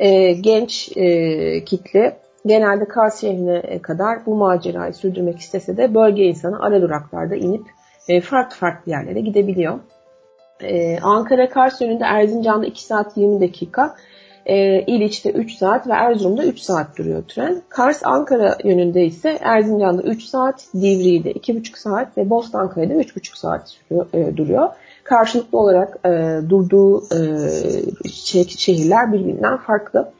[0.00, 6.62] e, genç e, kitle genelde Kars şehrine kadar bu macerayı sürdürmek istese de bölge insanı
[6.62, 7.62] ara duraklarda inip
[8.08, 9.78] e, farklı farklı yerlere gidebiliyor.
[10.62, 13.96] E, Ankara Kars yönünde Erzincan'da 2 saat 20 dakika,
[14.46, 17.62] E, İliç'te 3 saat ve Erzurum'da 3 saat duruyor tren.
[17.68, 24.06] Kars Ankara yönünde ise Erzincan'da 3 saat, Divriği'de 2,5 saat ve Bostankaya'da 3,5 saat sürüyor,
[24.12, 24.68] e, duruyor.
[25.04, 27.20] Karşılıklı olarak e, durduğu e,
[28.38, 30.12] şehirler birbirinden farklı.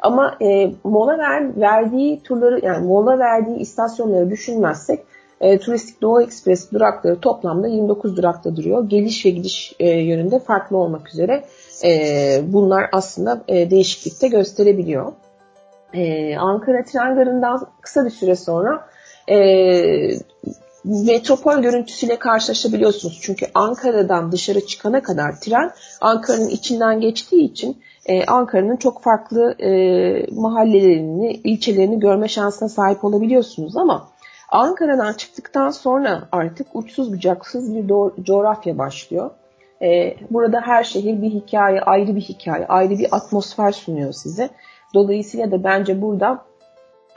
[0.00, 5.00] Ama e, mola ver, verdiği turları yani mola verdiği istasyonları düşünmezsek
[5.40, 8.88] e, turistik Doğu Ekspres durakları toplamda 29 durakta duruyor.
[8.88, 11.44] Geliş ve gidiş e, yönünde farklı olmak üzere
[11.84, 15.12] e, bunlar aslında e, değişiklikte gösterebiliyor.
[15.94, 18.86] E, Ankara tren garından kısa bir süre sonra
[19.30, 19.36] e,
[20.84, 23.18] metropol görüntüsüyle karşılaşabiliyorsunuz.
[23.22, 29.70] Çünkü Ankara'dan dışarı çıkana kadar tren Ankara'nın içinden geçtiği için e, Ankara'nın çok farklı e,
[30.32, 34.08] mahallelerini, ilçelerini görme şansına sahip olabiliyorsunuz ama
[34.50, 37.88] Ankara'dan çıktıktan sonra artık uçsuz bucaksız bir
[38.24, 39.30] coğrafya başlıyor.
[39.82, 44.50] E, burada her şehir bir hikaye, ayrı bir hikaye, ayrı bir atmosfer sunuyor size.
[44.94, 46.44] Dolayısıyla da bence burada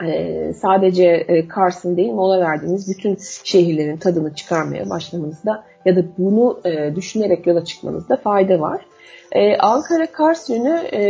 [0.04, 6.60] e, sadece e, Kars'ın değil mola verdiğiniz bütün şehirlerin tadını çıkarmaya başlamanızda ya da bunu
[6.64, 8.86] e, düşünerek yola çıkmanızda fayda var.
[9.32, 11.02] Ee, Ankara-Kars yönü e,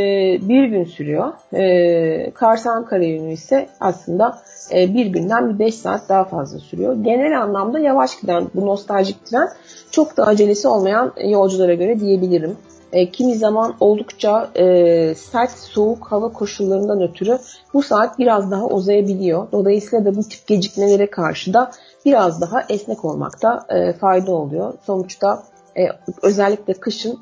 [0.48, 1.32] bir gün sürüyor.
[1.52, 4.38] E, Kars-Ankara yönü ise aslında
[4.74, 6.96] e, bir günden bir beş saat daha fazla sürüyor.
[7.02, 9.48] Genel anlamda yavaş giden bu nostaljik tren
[9.90, 12.56] çok da acelesi olmayan yolculara göre diyebilirim.
[12.92, 17.38] E, kimi zaman oldukça e, sert soğuk hava koşullarından ötürü
[17.74, 19.52] bu saat biraz daha uzayabiliyor.
[19.52, 21.70] Dolayısıyla da bu tip gecikmelere karşı da
[22.04, 24.74] biraz daha esnek olmakta e, fayda oluyor.
[24.86, 25.42] Sonuçta
[25.76, 25.82] e,
[26.22, 27.18] özellikle kışın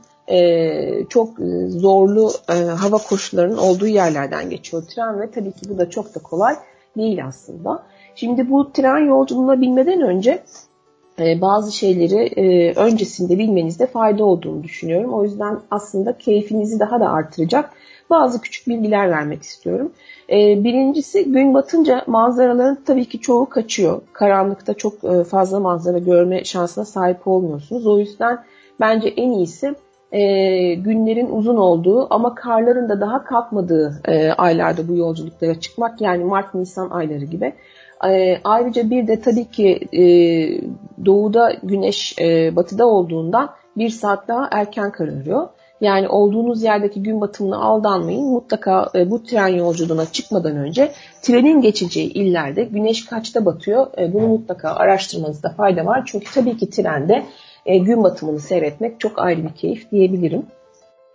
[1.08, 1.28] çok
[1.68, 6.18] zorlu e, hava koşullarının olduğu yerlerden geçiyor tren ve tabii ki bu da çok da
[6.18, 6.54] kolay
[6.96, 7.82] değil aslında.
[8.14, 10.42] Şimdi bu tren yolculuğuna binmeden önce
[11.18, 15.14] e, bazı şeyleri e, öncesinde bilmenizde fayda olduğunu düşünüyorum.
[15.14, 17.70] O yüzden aslında keyfinizi daha da artıracak
[18.10, 19.92] bazı küçük bilgiler vermek istiyorum.
[20.30, 24.00] E, birincisi gün batınca manzaraların tabii ki çoğu kaçıyor.
[24.12, 27.86] Karanlıkta çok e, fazla manzara görme şansına sahip olmuyorsunuz.
[27.86, 28.44] O yüzden
[28.80, 29.74] bence en iyisi
[30.12, 36.24] e, günlerin uzun olduğu ama karların da daha kalkmadığı e, aylarda bu yolculuklara çıkmak yani
[36.24, 37.52] Mart-Nisan ayları gibi.
[38.08, 40.04] E, ayrıca bir de tabii ki e,
[41.06, 45.48] doğuda güneş e, batıda olduğundan bir saat daha erken kararıyor.
[45.80, 48.24] Yani olduğunuz yerdeki gün batımına aldanmayın.
[48.24, 50.92] Mutlaka e, bu tren yolculuğuna çıkmadan önce
[51.22, 56.02] trenin geçeceği illerde güneş kaçta batıyor e, bunu mutlaka araştırmanızda fayda var.
[56.06, 57.24] Çünkü tabii ki trende
[57.66, 60.46] e, gün batımını seyretmek çok ayrı bir keyif diyebilirim.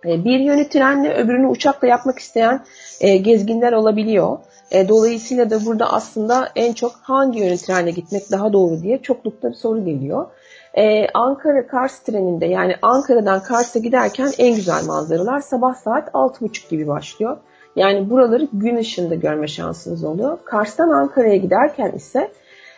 [0.06, 2.64] E, bir yönü trenle öbürünü uçakla yapmak isteyen
[3.00, 4.38] e, gezginler olabiliyor.
[4.70, 9.50] E, dolayısıyla da burada aslında en çok hangi yönü trenle gitmek daha doğru diye çoklukta
[9.50, 10.26] bir soru geliyor.
[10.74, 16.86] Ee, Ankara Kars treninde yani Ankara'dan Kars'a giderken en güzel manzaralar sabah saat 6.30 gibi
[16.86, 17.36] başlıyor.
[17.76, 20.38] Yani buraları gün ışığında görme şansınız oluyor.
[20.44, 22.32] Kars'tan Ankara'ya giderken ise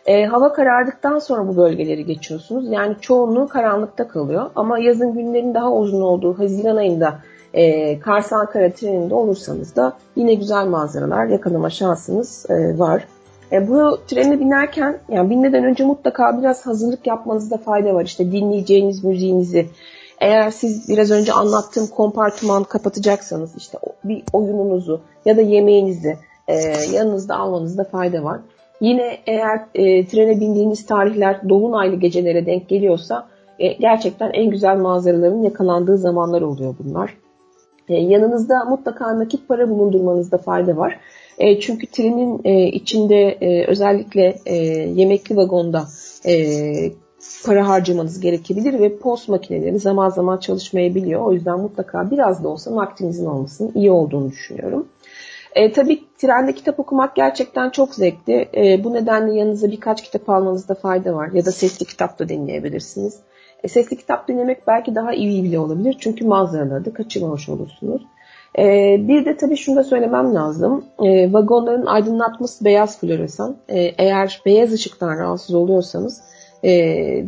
[0.07, 2.73] e, hava karardıktan sonra bu bölgeleri geçiyorsunuz.
[2.73, 4.51] Yani çoğunluğu karanlıkta kalıyor.
[4.57, 7.19] Ama yazın günlerin daha uzun olduğu Haziran ayında
[7.55, 13.05] e, Kars Ankara treninde olursanız da yine güzel manzaralar yakalama şansınız e, var.
[13.53, 18.05] E, bu trene binerken yani binmeden önce mutlaka biraz hazırlık yapmanızda fayda var.
[18.05, 19.67] İşte dinleyeceğiniz müziğinizi
[20.21, 26.17] eğer siz biraz önce anlattığım kompartıman kapatacaksanız işte bir oyununuzu ya da yemeğinizi
[26.49, 26.55] e,
[26.93, 28.41] yanınızda almanızda fayda var.
[28.81, 33.29] Yine eğer e, trene bindiğiniz tarihler dolunaylı gecelere denk geliyorsa
[33.59, 37.17] e, gerçekten en güzel manzaraların yakalandığı zamanlar oluyor bunlar.
[37.89, 41.01] E, yanınızda mutlaka nakit para bulundurmanızda fayda var.
[41.39, 44.57] E, çünkü trenin e, içinde e, özellikle e,
[44.95, 45.85] yemekli vagonda
[46.27, 46.75] e,
[47.47, 51.21] para harcamanız gerekebilir ve post makineleri zaman zaman çalışmayabiliyor.
[51.21, 54.89] O yüzden mutlaka biraz da olsa nakdinizin olmasının iyi olduğunu düşünüyorum.
[55.55, 58.49] E, tabii trende kitap okumak gerçekten çok zevkli.
[58.57, 61.31] E, bu nedenle yanınıza birkaç kitap almanızda fayda var.
[61.33, 63.21] Ya da sesli kitap da dinleyebilirsiniz.
[63.65, 65.97] E, sesli kitap dinlemek belki daha iyi bile olabilir.
[66.01, 68.03] Çünkü manzaraları da kaçırmamış olursunuz.
[68.59, 70.85] E, bir de tabii şunu da söylemem lazım.
[71.03, 73.57] E, vagonların aydınlatması beyaz floresan.
[73.69, 76.23] E, eğer beyaz ışıktan rahatsız oluyorsanız
[76.63, 76.71] e,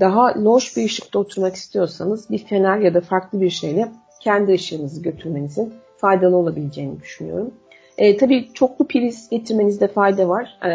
[0.01, 3.89] daha loş bir ışıkta oturmak istiyorsanız bir fener ya da farklı bir şeyle
[4.21, 7.55] kendi ışığınızı götürmenizin faydalı olabileceğini düşünüyorum.
[7.99, 10.59] E, tabii çoklu priz getirmenizde fayda var.
[10.65, 10.71] E,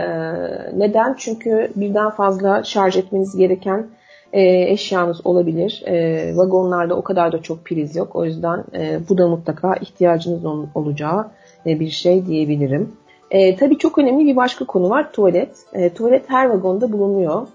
[0.80, 1.16] neden?
[1.18, 3.88] Çünkü birden fazla şarj etmeniz gereken
[4.34, 5.84] e, eşyanız olabilir.
[5.86, 8.16] E, vagonlarda o kadar da çok priz yok.
[8.16, 11.28] O yüzden e, bu da mutlaka ihtiyacınız ol, olacağı
[11.66, 12.92] e, bir şey diyebilirim.
[13.32, 15.12] E, tabii çok önemli bir başka konu var.
[15.12, 15.58] Tuvalet.
[15.74, 17.48] E, tuvalet her vagonda bulunuyor.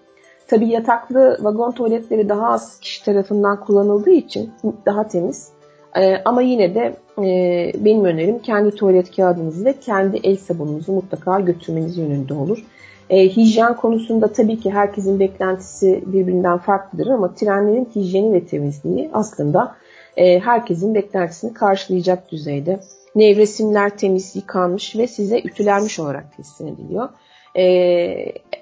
[0.49, 4.53] Tabii yataklı vagon tuvaletleri daha az kişi tarafından kullanıldığı için
[4.87, 5.49] daha temiz.
[5.97, 11.41] E, ama yine de e, benim önerim kendi tuvalet kağıdınızı ve kendi el sabununuzu mutlaka
[11.41, 12.65] götürmeniz yönünde olur.
[13.11, 19.75] E, hijyen konusunda tabii ki herkesin beklentisi birbirinden farklıdır ama trenlerin hijyeni ve temizliği aslında
[20.17, 22.81] e, herkesin beklentisini karşılayacak düzeyde.
[23.15, 27.09] Nevresimler temiz, yıkanmış ve size ütülenmiş olarak teslim ediliyor.
[27.55, 27.65] E,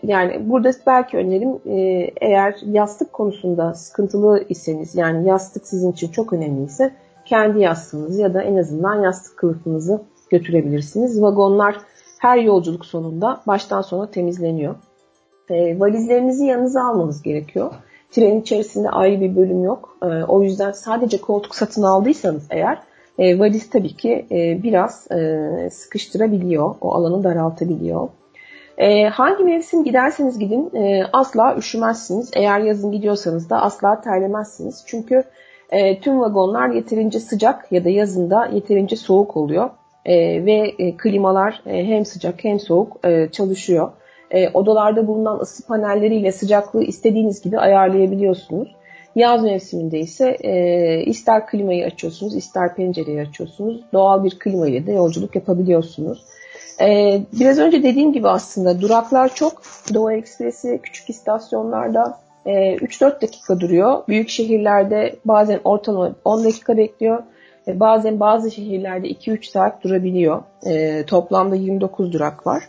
[0.03, 6.33] yani burada belki önerim e, eğer yastık konusunda sıkıntılı iseniz yani yastık sizin için çok
[6.33, 6.93] önemliyse
[7.31, 11.23] kendi yastığınızı ya da en azından yastık kılıfınızı götürebilirsiniz.
[11.23, 11.77] Vagonlar
[12.19, 14.75] her yolculuk sonunda baştan sona temizleniyor.
[15.51, 17.73] E, valizlerinizi yanınıza almanız gerekiyor.
[18.11, 19.99] Tren içerisinde ayrı bir bölüm yok.
[20.03, 22.79] E, o yüzden sadece koltuk satın aldıysanız eğer
[23.19, 26.75] e, valiz tabii ki e, biraz e, sıkıştırabiliyor.
[26.81, 28.09] O alanı daraltabiliyor.
[28.79, 32.31] E, hangi mevsim giderseniz gidin e, asla üşümezsiniz.
[32.35, 34.85] Eğer yazın gidiyorsanız da asla terlemezsiniz.
[34.87, 35.25] Çünkü
[35.71, 39.71] e, tüm vagonlar yeterince sıcak ya da yazında yeterince soğuk oluyor.
[40.05, 43.93] E, ve e, klimalar e, hem sıcak hem soğuk e, çalışıyor.
[44.31, 48.77] E, odalarda bulunan ısı panelleriyle sıcaklığı istediğiniz gibi ayarlayabiliyorsunuz.
[49.17, 53.81] Yaz mevsiminde ise e, ister klimayı açıyorsunuz, ister pencereyi açıyorsunuz.
[53.93, 56.25] Doğal bir klima ile de yolculuk yapabiliyorsunuz.
[56.81, 59.63] E, biraz önce dediğim gibi aslında duraklar çok.
[59.95, 64.03] Doğu Ekspresi küçük istasyonlarda e, 3-4 dakika duruyor.
[64.09, 67.23] Büyük şehirlerde bazen ortalama 10 dakika bekliyor.
[67.67, 70.43] E, bazen bazı şehirlerde 2-3 saat durabiliyor.
[70.67, 72.63] E, toplamda 29 durak var.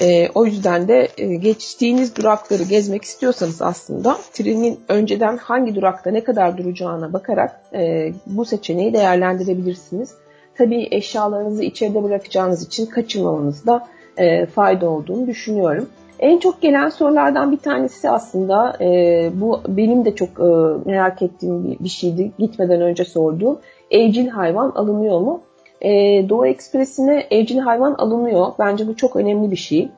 [0.00, 6.24] E, o yüzden de e, geçtiğiniz durakları gezmek istiyorsanız aslında trenin önceden hangi durakta ne
[6.24, 10.14] kadar duracağına bakarak e, bu seçeneği değerlendirebilirsiniz.
[10.58, 13.86] Tabii eşyalarınızı içeride bırakacağınız için kaçırmamanızda
[14.16, 15.88] e, fayda olduğunu düşünüyorum.
[16.18, 21.76] En çok gelen sorulardan bir tanesi aslında e, bu benim de çok e, merak ettiğim
[21.80, 23.58] bir, şeydi gitmeden önce sorduğum.
[23.90, 25.40] Evcil hayvan alınıyor mu?
[25.80, 25.90] E,
[26.28, 28.46] Doğu Ekspresi'ne evcil hayvan alınıyor.
[28.58, 29.88] Bence bu çok önemli bir şey.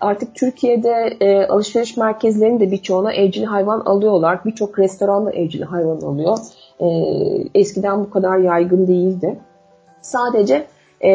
[0.00, 4.44] Artık Türkiye'de e, alışveriş merkezlerinin de birçoğuna evcil hayvan alıyorlar.
[4.44, 6.38] Birçok restoranda evcil hayvan alıyor.
[6.80, 6.86] E,
[7.54, 9.38] eskiden bu kadar yaygın değildi.
[10.00, 10.66] Sadece
[11.04, 11.10] e,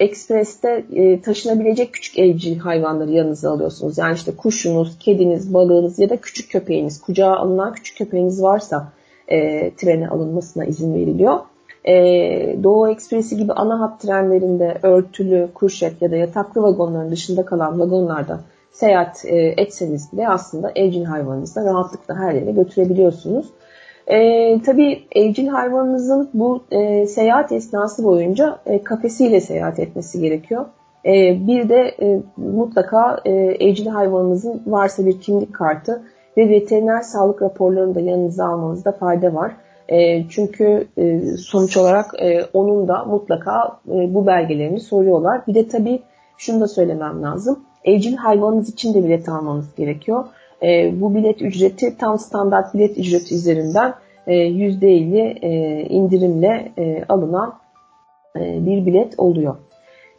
[0.00, 3.98] Express'te e, taşınabilecek küçük evcil hayvanları yanınıza alıyorsunuz.
[3.98, 8.92] Yani işte kuşunuz, kediniz, balığınız ya da küçük köpeğiniz, kucağa alınan küçük köpeğiniz varsa
[9.28, 11.38] e, trene alınmasına izin veriliyor.
[11.84, 11.94] E,
[12.62, 18.40] Doğu Ekspresi gibi ana hat trenlerinde örtülü, kurşet ya da yataklı vagonların dışında kalan vagonlarda
[18.72, 23.46] seyahat e, etseniz bile aslında evcil hayvanınızı rahatlıkla her yere götürebiliyorsunuz.
[24.10, 30.66] E, tabii evcil hayvanınızın bu e, seyahat esnası boyunca e, kafesiyle seyahat etmesi gerekiyor.
[31.06, 36.02] E, bir de e, mutlaka e, evcil hayvanınızın varsa bir kimlik kartı
[36.36, 39.52] ve veteriner sağlık raporlarını da yanınıza almanızda fayda var.
[39.88, 45.46] E, çünkü e, sonuç olarak e, onun da mutlaka e, bu belgelerini soruyorlar.
[45.46, 46.02] Bir de tabii
[46.36, 47.58] şunu da söylemem lazım.
[47.84, 50.24] Evcil hayvanınız için de bilet almanız gerekiyor.
[50.62, 53.94] E, bu bilet ücreti tam standart bilet ücreti üzerinden
[54.26, 57.54] e, %50 e, indirimle e, alınan
[58.36, 59.56] e, bir bilet oluyor.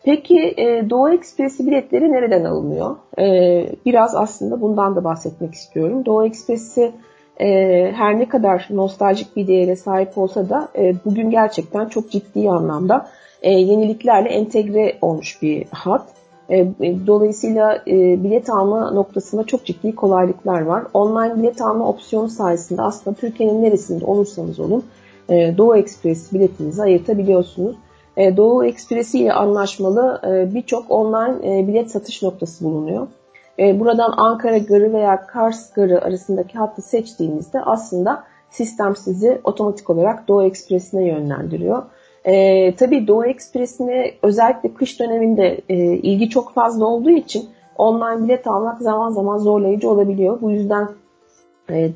[0.03, 2.95] Peki e, Doğu Ekspresi biletleri nereden alınıyor?
[3.19, 6.05] E, biraz aslında bundan da bahsetmek istiyorum.
[6.05, 6.91] Doğu Ekspresi
[7.39, 7.47] e,
[7.95, 13.09] her ne kadar nostaljik bir değere sahip olsa da e, bugün gerçekten çok ciddi anlamda
[13.41, 16.18] e, yeniliklerle entegre olmuş bir hat.
[16.49, 20.83] E, e, dolayısıyla e, bilet alma noktasında çok ciddi kolaylıklar var.
[20.93, 24.83] Online bilet alma opsiyonu sayesinde aslında Türkiye'nin neresinde olursanız olun
[25.29, 27.75] Doğu Ekspresi biletinizi ayırtabiliyorsunuz.
[28.17, 30.21] Doğu Ekspresi ile anlaşmalı
[30.53, 33.07] birçok online bilet satış noktası bulunuyor.
[33.59, 40.43] Buradan Ankara Garı veya Kars Garı arasındaki hattı seçtiğinizde aslında sistem sizi otomatik olarak Doğu
[40.43, 41.83] Ekspresi'ne yönlendiriyor.
[42.25, 48.47] E, tabii Doğu Ekspresi'ne özellikle kış döneminde e, ilgi çok fazla olduğu için online bilet
[48.47, 50.41] almak zaman zaman zorlayıcı olabiliyor.
[50.41, 50.89] Bu yüzden
[51.69, 51.91] e,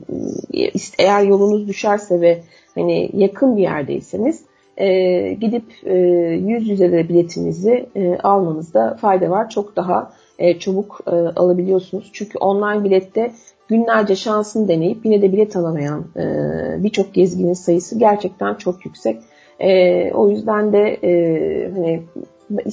[0.99, 2.41] eğer yolunuz düşerse ve
[2.75, 4.45] hani yakın bir yerdeyseniz
[4.77, 5.95] e, gidip e,
[6.47, 9.49] yüz yüze de biletinizi e, almanızda fayda var.
[9.49, 12.09] Çok daha e, çabuk e, alabiliyorsunuz.
[12.13, 13.31] Çünkü online bilette
[13.67, 16.23] günlerce şansını deneyip yine de bilet alamayan e,
[16.83, 19.19] birçok gezginin sayısı gerçekten çok yüksek.
[19.59, 22.03] E, o yüzden de e, hani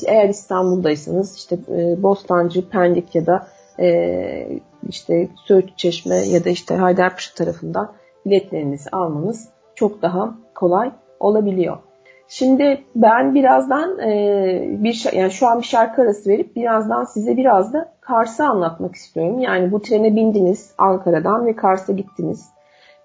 [0.07, 3.47] eğer İstanbul'daysanız işte e, Bostancı, Pendik ya da
[3.81, 7.93] e, işte Söğüt Çeşme ya da işte Haydarpaşa tarafından
[8.27, 11.77] biletlerinizi almanız çok daha kolay olabiliyor.
[12.29, 17.73] Şimdi ben birazdan e, bir yani şu an bir şarkı arası verip birazdan size biraz
[17.73, 19.39] da Kars'ı anlatmak istiyorum.
[19.39, 22.47] Yani bu trene bindiniz Ankara'dan ve Kars'a gittiniz.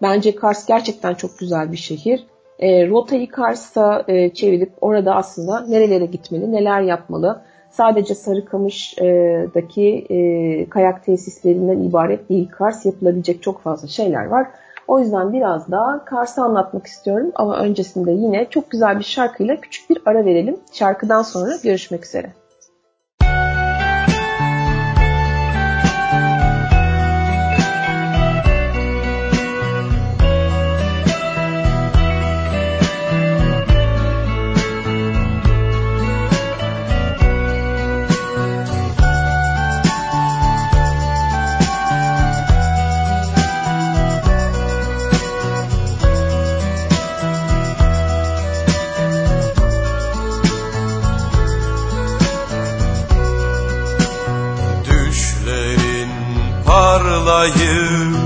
[0.01, 2.28] Bence Kars gerçekten çok güzel bir şehir.
[2.60, 7.41] E, rotayı Kars'a e, çevirip orada aslında nerelere gitmeli, neler yapmalı.
[7.70, 12.49] Sadece Sarıkamış'daki e, kayak tesislerinden ibaret değil.
[12.49, 14.47] Kars yapılabilecek çok fazla şeyler var.
[14.88, 19.89] O yüzden biraz daha Kars'ı anlatmak istiyorum ama öncesinde yine çok güzel bir şarkıyla küçük
[19.89, 20.58] bir ara verelim.
[20.74, 22.45] Şarkıdan sonra görüşmek üzere.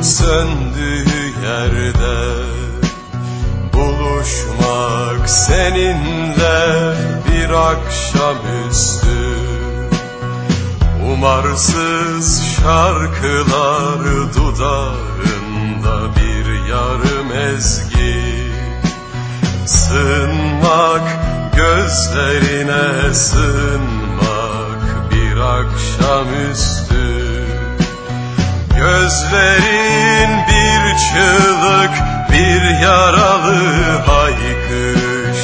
[0.03, 2.19] Söndüğü yerde.
[3.73, 6.95] Buluşmak seninle
[7.27, 9.07] bir akşamüstü.
[11.11, 13.99] Umarsız şarkılar
[14.35, 18.49] dudağında bir yarım ezgi.
[19.65, 21.19] Sığınmak
[21.55, 26.88] gözlerine sığınmak bir akşamüstü
[28.79, 31.91] Gözlerin bir çığlık,
[32.31, 35.39] bir yaralı haykırış.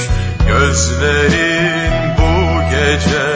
[0.48, 3.28] Gözlerin bu gece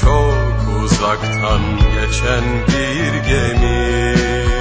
[0.00, 1.62] çok uzaktan
[1.94, 4.51] geçen bir gemi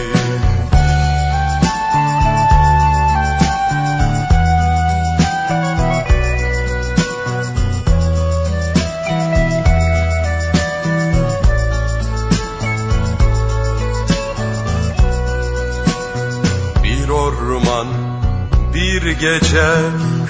[19.21, 19.71] gece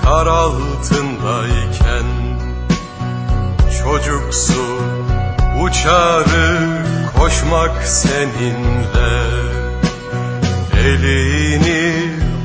[0.04, 2.06] kar altındayken
[3.84, 4.64] Çocuksu
[5.64, 6.58] uçarı
[7.18, 9.22] koşmak seninle.
[10.86, 11.94] Elini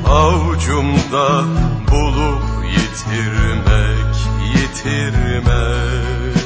[0.09, 1.43] avucumda
[1.91, 4.15] bulup yitirmek,
[4.55, 6.37] yitirmek.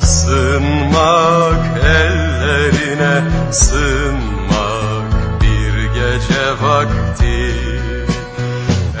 [0.00, 3.22] Sığınmak ellerine
[3.52, 7.93] sığınmak bir gece vakti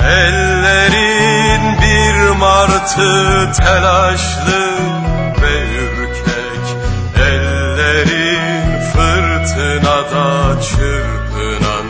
[0.06, 4.78] Ellerin bir martı telaşlı
[5.42, 6.76] ve ürkek.
[7.16, 11.88] Ellerin fırtınada çırpınan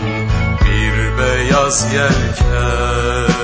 [0.65, 3.44] bir beyaz yelken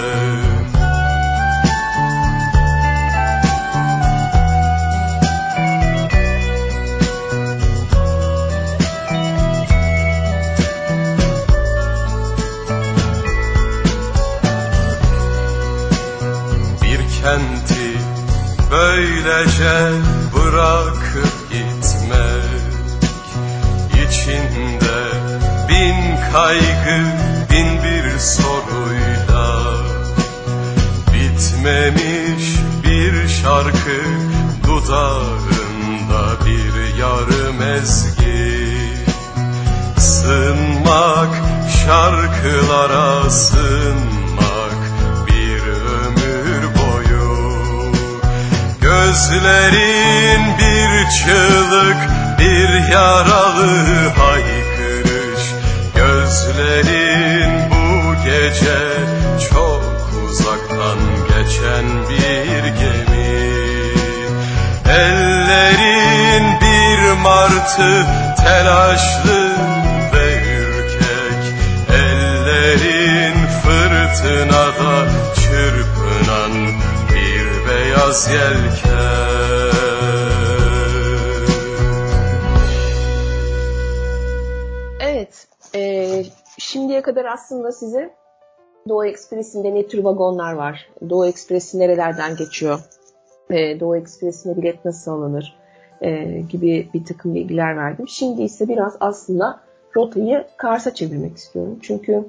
[18.71, 19.93] böylece
[20.35, 22.71] bırakıp gitmek
[24.09, 25.01] içinde
[25.69, 27.07] bin kaygı
[27.51, 29.63] bin bir soruyla
[31.13, 34.01] bitmemiş bir şarkı
[34.67, 38.71] dudağında bir yarım ezgi.
[39.99, 41.35] Sığınmak
[41.87, 44.20] şarkılara sığınmak
[49.21, 51.97] Gözlerin bir çığlık,
[52.39, 55.43] bir yaralı haykırış.
[55.95, 58.79] Gözlerin bu gece
[59.51, 59.83] çok
[60.25, 60.99] uzaktan
[61.29, 63.41] geçen bir gemi.
[64.89, 68.07] Ellerin bir martı
[68.37, 69.51] telaşlı
[70.15, 71.55] ve ürkek.
[71.91, 74.90] Ellerin fırtınada
[78.11, 78.71] beyaz yelken
[85.01, 86.25] Evet, e,
[86.59, 88.15] şimdiye kadar aslında size
[88.89, 92.81] Doğu Ekspresi'nde ne tür vagonlar var, Doğu Ekspresi nerelerden geçiyor,
[93.51, 95.59] e, Doğu Ekspresi'ne bilet nasıl alınır
[96.01, 98.09] e, gibi bir takım bilgiler verdim.
[98.09, 99.61] Şimdi ise biraz aslında
[99.97, 101.79] rotayı Kars'a çevirmek istiyorum.
[101.83, 102.25] Çünkü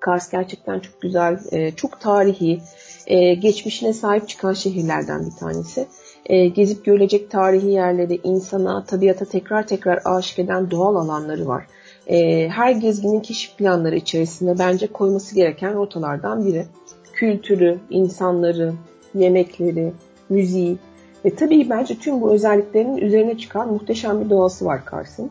[0.00, 2.60] Kars gerçekten çok güzel, e, çok tarihi,
[3.06, 5.86] e, geçmişine sahip çıkan şehirlerden bir tanesi.
[6.26, 11.66] E, gezip görülecek tarihi yerleri, insana, tabiata tekrar tekrar aşık eden doğal alanları var.
[12.06, 16.66] E, her gezginin keşif planları içerisinde bence koyması gereken rotalardan biri.
[17.12, 18.72] Kültürü, insanları,
[19.14, 19.92] yemekleri,
[20.28, 20.76] müziği
[21.24, 25.30] ve tabii bence tüm bu özelliklerin üzerine çıkan muhteşem bir doğası var Kars'ın.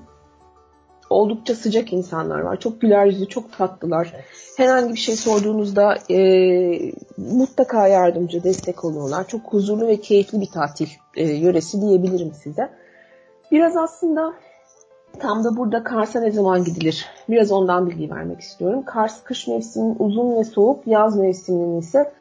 [1.12, 2.60] Oldukça sıcak insanlar var.
[2.60, 4.14] Çok güler yüzlü, çok tatlılar.
[4.58, 6.18] Herhangi bir şey sorduğunuzda e,
[7.18, 9.28] mutlaka yardımcı, destek oluyorlar.
[9.28, 12.70] Çok huzurlu ve keyifli bir tatil e, yöresi diyebilirim size.
[13.52, 14.34] Biraz aslında
[15.20, 17.06] tam da burada Kars'a ne zaman gidilir?
[17.30, 18.84] Biraz ondan bilgi vermek istiyorum.
[18.86, 22.12] Kars kış mevsiminin uzun ve soğuk, yaz mevsiminin ise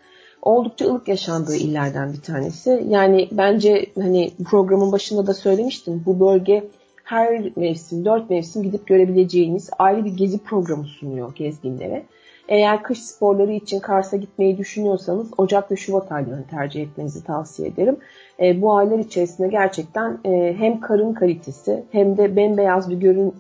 [0.43, 2.85] oldukça ılık yaşandığı illerden bir tanesi.
[2.89, 6.03] Yani bence hani programın başında da söylemiştim.
[6.07, 6.65] Bu bölge
[7.11, 12.03] her mevsim, dört mevsim gidip görebileceğiniz ayrı bir gezi programı sunuyor gezginlere.
[12.49, 17.97] Eğer kış sporları için Kars'a gitmeyi düşünüyorsanız Ocak ve Şubat aylarını tercih etmenizi tavsiye ederim.
[18.41, 23.35] E, bu aylar içerisinde gerçekten e, hem karın kalitesi hem de bembeyaz bir görün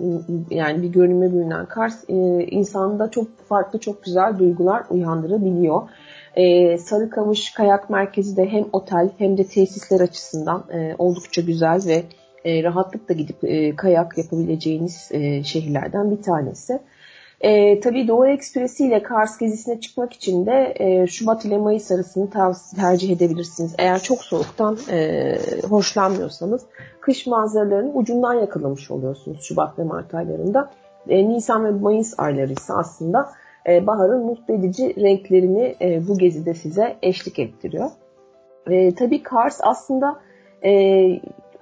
[0.50, 2.14] yani bir görünme bürünen Kars e,
[2.44, 5.82] insanda çok farklı çok güzel duygular uyandırabiliyor.
[6.36, 12.02] E, Sarıkamış Kayak Merkezi de hem otel hem de tesisler açısından e, oldukça güzel ve
[12.44, 16.80] e, rahatlıkla gidip e, kayak yapabileceğiniz e, şehirlerden bir tanesi.
[17.40, 22.30] E, tabii Doğu Ekspresi ile Kars gezisine çıkmak için de e, Şubat ile Mayıs arasını
[22.76, 23.74] tercih edebilirsiniz.
[23.78, 25.36] Eğer çok soğuktan e,
[25.68, 26.62] hoşlanmıyorsanız
[27.00, 30.70] kış manzaralarının ucundan yakalamış oluyorsunuz Şubat ve Mart aylarında.
[31.08, 33.30] E, Nisan ve Mayıs ayları ise aslında
[33.68, 37.90] e, baharın mutlu edici renklerini e, bu gezide size eşlik ettiriyor.
[38.66, 40.20] E, tabii Kars aslında
[40.64, 40.70] e,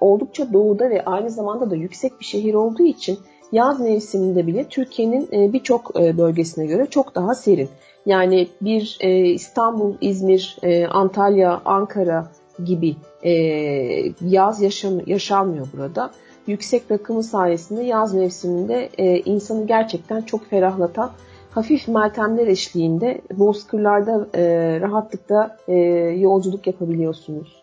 [0.01, 3.19] oldukça doğuda ve aynı zamanda da yüksek bir şehir olduğu için
[3.51, 7.69] yaz mevsiminde bile Türkiye'nin e, birçok e, bölgesine göre çok daha serin.
[8.05, 10.57] Yani bir e, İstanbul, İzmir,
[10.91, 12.27] Antalya, Ankara
[12.65, 12.95] gibi
[14.21, 16.11] yaz yaşam, yaşanmıyor burada.
[16.47, 18.89] Yüksek rakımı sayesinde yaz mevsiminde
[19.25, 21.11] insanı gerçekten çok ferahlatan
[21.51, 24.27] hafif meltemler eşliğinde bozkırlarda
[24.81, 25.57] rahatlıkla
[26.15, 27.58] yolculuk yapabiliyorsunuz.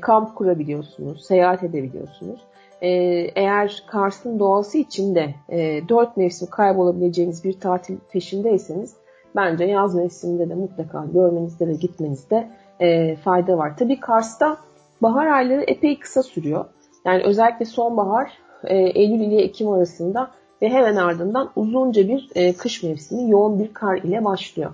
[0.00, 2.40] Kamp kurabiliyorsunuz, seyahat edebiliyorsunuz.
[2.82, 2.88] Ee,
[3.34, 8.94] eğer Kars'ın doğası içinde e, 4 mevsim kaybolabileceğiniz bir tatil peşindeyseniz
[9.36, 12.48] bence yaz mevsiminde de mutlaka görmenizde ve gitmenizde
[12.80, 13.76] e, fayda var.
[13.76, 14.56] Tabii Kars'ta
[15.02, 16.64] bahar ayları epey kısa sürüyor.
[17.04, 18.32] Yani özellikle sonbahar
[18.64, 20.30] e, Eylül ile Ekim arasında
[20.62, 24.70] ve hemen ardından uzunca bir e, kış mevsimi yoğun bir kar ile başlıyor.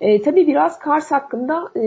[0.00, 1.82] E, tabii biraz Kars hakkında e,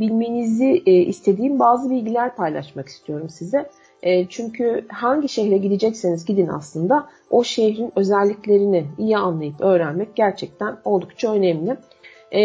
[0.00, 3.70] bilmenizi e, istediğim bazı bilgiler paylaşmak istiyorum size.
[4.02, 11.32] E, çünkü hangi şehre gidecekseniz gidin aslında o şehrin özelliklerini iyi anlayıp öğrenmek gerçekten oldukça
[11.32, 11.76] önemli.
[12.34, 12.42] E,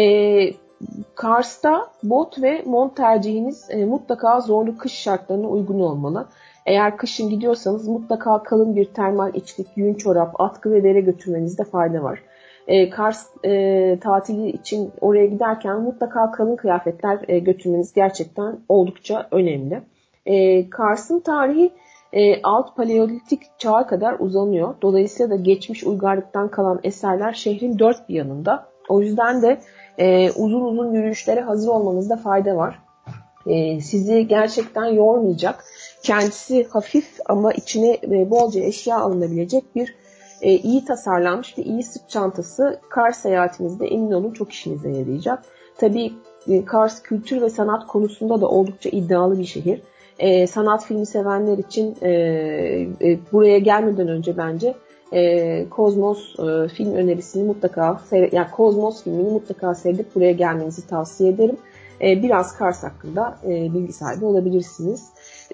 [1.14, 6.26] Kars'ta bot ve mont tercihiniz e, mutlaka zorlu kış şartlarına uygun olmalı.
[6.66, 12.02] Eğer kışın gidiyorsanız mutlaka kalın bir termal içlik, yün çorap, atkı ve dere götürmenizde fayda
[12.02, 12.22] var.
[12.66, 19.82] E, Kars e, tatili için oraya giderken mutlaka kalın kıyafetler e, götürmeniz gerçekten oldukça önemli.
[20.26, 21.70] E, Kars'ın tarihi
[22.12, 24.74] e, alt paleolitik çağa kadar uzanıyor.
[24.82, 28.66] Dolayısıyla da geçmiş uygarlıktan kalan eserler şehrin dört bir yanında.
[28.88, 29.60] O yüzden de
[29.98, 32.78] e, uzun uzun yürüyüşlere hazır olmanızda fayda var.
[33.46, 35.64] E, sizi gerçekten yormayacak,
[36.02, 39.94] kendisi hafif ama içine e, bolca eşya alınabilecek bir
[40.42, 45.42] e, iyi tasarlanmış ve iyi sırt çantası Kars seyahatinizde emin olun çok işinize yarayacak.
[45.78, 46.12] Tabii
[46.48, 49.80] e, Kars kültür ve sanat konusunda da oldukça iddialı bir şehir
[50.18, 52.10] e, sanat filmi sevenler için e,
[53.02, 54.74] e, buraya gelmeden önce bence
[55.12, 58.00] e, Kozmos e, film önerisini mutlaka
[58.32, 61.56] yani Kozmos filmini mutlaka seyredip buraya gelmenizi tavsiye ederim.
[62.00, 65.08] E, biraz Kars hakkında e, bilgi sahibi olabilirsiniz.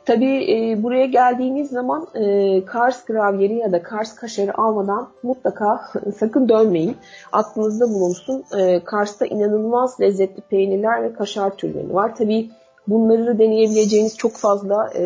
[0.05, 5.81] Tabii e, buraya geldiğiniz zaman e, Kars gravyeri ya da Kars kaşarı almadan mutlaka
[6.19, 6.97] sakın dönmeyin.
[7.33, 8.45] Aklınızda bulunsun.
[8.59, 12.17] E, Kars'ta inanılmaz lezzetli peynirler ve kaşar türleri var.
[12.17, 12.51] Tabii
[12.89, 15.05] Bunları deneyebileceğiniz çok fazla e,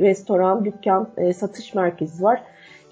[0.00, 2.42] restoran, dükkan, e, satış merkezi var.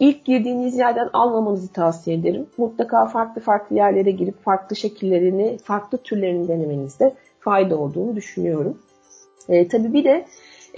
[0.00, 2.46] İlk girdiğiniz yerden almamanızı tavsiye ederim.
[2.56, 8.78] Mutlaka farklı farklı yerlere girip farklı şekillerini, farklı türlerini denemenizde fayda olduğunu düşünüyorum.
[9.48, 10.26] E, tabii bir de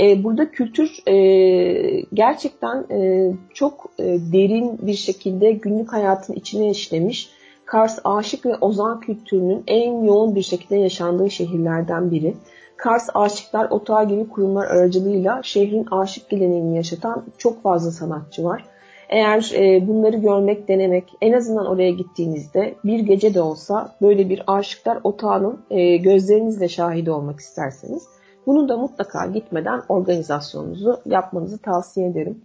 [0.01, 7.30] e, burada kültür e, gerçekten e, çok e, derin bir şekilde günlük hayatın içine işlemiş.
[7.64, 12.34] Kars aşık ve ozan kültürünün en yoğun bir şekilde yaşandığı şehirlerden biri.
[12.76, 18.64] Kars Aşıklar Otağı gibi kurumlar aracılığıyla şehrin aşık geleneğini yaşatan çok fazla sanatçı var.
[19.09, 24.43] Eğer e, bunları görmek, denemek, en azından oraya gittiğinizde bir gece de olsa böyle bir
[24.47, 28.09] aşıklar otağının e, gözlerinizle şahit olmak isterseniz
[28.47, 32.43] bunu da mutlaka gitmeden organizasyonunuzu yapmanızı tavsiye ederim.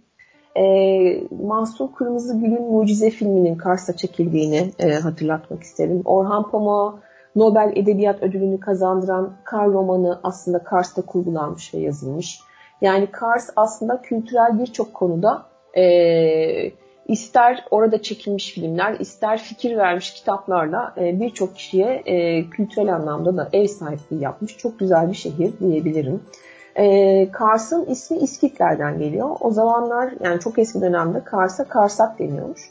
[0.56, 0.64] E,
[1.44, 6.02] Mahsun Kırmızıgül'ün Mucize filminin Kars'ta çekildiğini e, hatırlatmak isterim.
[6.04, 6.98] Orhan Pamuk'a
[7.36, 12.40] Nobel Edebiyat Ödülünü kazandıran Kar romanı aslında Kars'ta kurgulanmış ve yazılmış.
[12.80, 15.82] Yani Kars aslında kültürel birçok konuda e,
[17.08, 23.48] ister orada çekilmiş filmler, ister fikir vermiş kitaplarla e, birçok kişiye e, kültürel anlamda da
[23.52, 24.58] ev sahipliği yapmış.
[24.58, 26.22] Çok güzel bir şehir diyebilirim.
[26.76, 29.36] E, Kars'ın ismi İskitler'den geliyor.
[29.40, 32.70] O zamanlar yani çok eski dönemde Kars'a Karsak deniyormuş.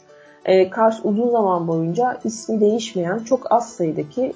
[0.70, 4.32] Kars uzun zaman boyunca ismi değişmeyen çok az sayıdaki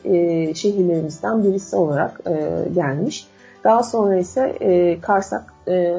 [0.55, 2.21] şehirlerimizden birisi olarak
[2.75, 3.27] gelmiş.
[3.65, 5.55] Daha sonra ise e, Karsak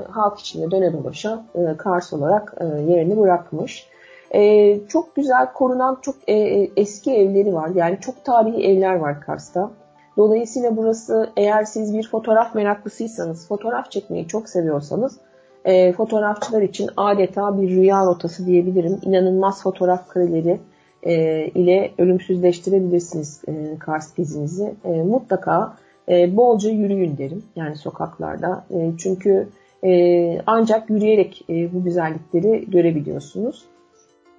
[0.10, 1.44] halk içinde döne dolaşa
[1.78, 2.56] Kars olarak
[2.88, 3.88] yerini bırakmış.
[4.36, 7.70] E, çok güzel korunan çok e, e, eski evleri var.
[7.76, 9.72] Yani çok tarihi evler var Kars'ta.
[10.18, 15.18] Dolayısıyla burası eğer siz bir fotoğraf meraklısıysanız, fotoğraf çekmeyi çok seviyorsanız
[15.66, 19.00] e, fotoğrafçılar için adeta bir rüya rotası diyebilirim.
[19.04, 20.60] İnanılmaz fotoğraf kareleri
[21.04, 24.74] e, ile ölümsüzleştirebilirsiniz e, Kars gezinizi.
[24.86, 25.74] E, mutlaka
[26.10, 28.66] e, bolca yürüyün derim yani sokaklarda.
[28.72, 29.48] E, çünkü
[29.84, 33.66] e, ancak yürüyerek e, bu güzellikleri görebiliyorsunuz.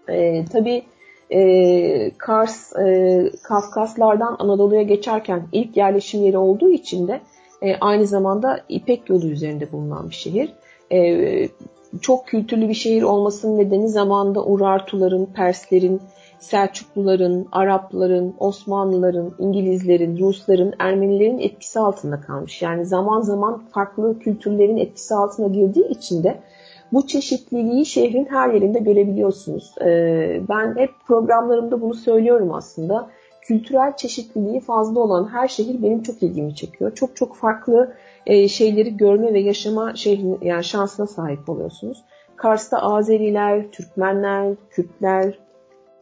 [0.08, 0.82] E, tabii
[1.30, 7.20] e, Kars, e, Kafkaslardan Anadolu'ya geçerken ilk yerleşim yeri olduğu için de
[7.62, 10.52] e, aynı zamanda İpek yolu üzerinde bulunan bir şehir.
[10.92, 11.48] E,
[12.00, 16.00] çok kültürlü bir şehir olmasının nedeni zamanında Urartuların, Perslerin,
[16.38, 22.62] Selçukluların, Arapların, Osmanlıların, İngilizlerin, Rusların, Ermenilerin etkisi altında kalmış.
[22.62, 26.40] Yani zaman zaman farklı kültürlerin etkisi altına girdiği için de
[26.94, 29.74] bu çeşitliliği şehrin her yerinde görebiliyorsunuz.
[29.80, 33.10] Ee, ben hep programlarımda bunu söylüyorum aslında.
[33.42, 36.94] Kültürel çeşitliliği fazla olan her şehir benim çok ilgimi çekiyor.
[36.94, 37.94] Çok çok farklı
[38.26, 42.04] e, şeyleri görme ve yaşama şehrin, yani şansına sahip oluyorsunuz.
[42.36, 45.38] Kars'ta Azeriler, Türkmenler, Kürtler,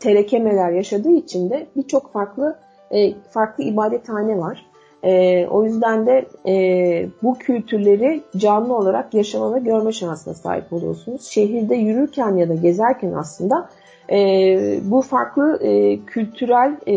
[0.01, 2.59] telekemeler yaşadığı için de birçok farklı
[2.91, 4.67] e, farklı ibadethane var.
[5.05, 11.25] E, o yüzden de e, bu kültürleri canlı olarak yaşama ve görme şansına sahip oluyorsunuz.
[11.25, 13.69] Şehirde yürürken ya da gezerken aslında
[14.11, 16.97] e, bu farklı e, kültürel e,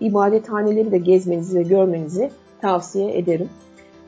[0.00, 2.30] ibadethaneleri de gezmenizi ve görmenizi
[2.60, 3.48] tavsiye ederim.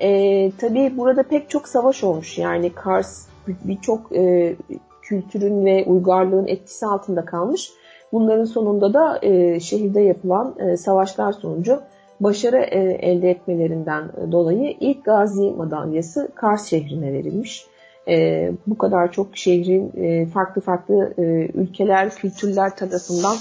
[0.00, 2.38] E, tabii burada pek çok savaş olmuş.
[2.38, 3.26] Yani Kars
[3.64, 4.54] birçok e,
[5.02, 7.70] kültürün ve uygarlığın etkisi altında kalmış.
[8.12, 11.80] Bunların sonunda da e, şehirde yapılan e, savaşlar sonucu
[12.24, 17.66] başarı e, elde etmelerinden dolayı ilk Gazi madalyası Kars şehrine verilmiş.
[18.08, 21.14] E, bu kadar çok şehrin e, farklı farklı
[21.54, 23.36] ülkeler, kültürler tarafından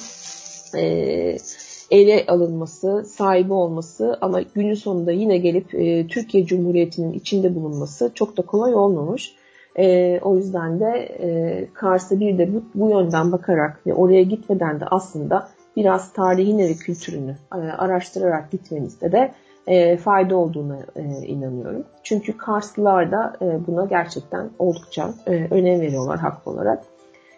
[1.92, 5.70] ele alınması, sahibi olması ama günün sonunda yine gelip
[6.10, 9.36] Türkiye Cumhuriyeti'nin içinde bulunması çok da kolay olmamış.
[9.80, 14.80] E, o yüzden de e, Kars'a bir de bu, bu yönden bakarak ve oraya gitmeden
[14.80, 19.32] de aslında biraz tarihini ve kültürünü e, araştırarak gitmenizde de
[19.68, 21.84] e, fayda olduğuna e, inanıyorum.
[22.04, 23.34] Çünkü Karslılar da
[23.68, 26.84] buna gerçekten oldukça önem veriyorlar haklı olarak.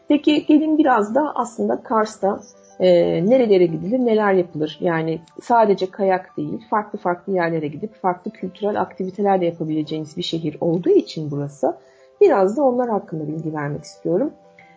[0.08, 2.40] Peki gelin biraz da aslında Kars'ta
[2.80, 2.90] e,
[3.26, 4.78] nerelere gidilir, neler yapılır?
[4.82, 10.58] Yani sadece kayak değil, farklı farklı yerlere gidip farklı kültürel aktiviteler de yapabileceğiniz bir şehir
[10.62, 11.78] olduğu için burası.
[12.22, 14.34] Biraz da onlar hakkında bilgi vermek istiyorum.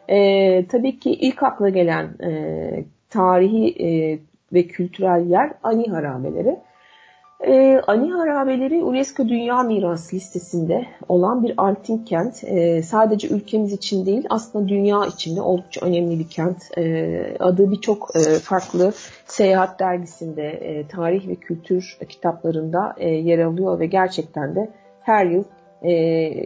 [0.08, 4.18] E, tabii ki ilk akla gelen e, tarihi e,
[4.52, 6.58] ve kültürel yer Ani harabeleri.
[7.46, 12.44] E, Ani harabeleri UNESCO Dünya Mirası listesinde olan bir antik kent.
[12.44, 16.78] E, sadece ülkemiz için değil aslında dünya için de oldukça önemli bir kent.
[16.78, 18.92] E, adı birçok e, farklı
[19.26, 25.44] seyahat dergisinde, e, tarih ve kültür kitaplarında e, yer alıyor ve gerçekten de her yıl
[25.84, 25.90] e,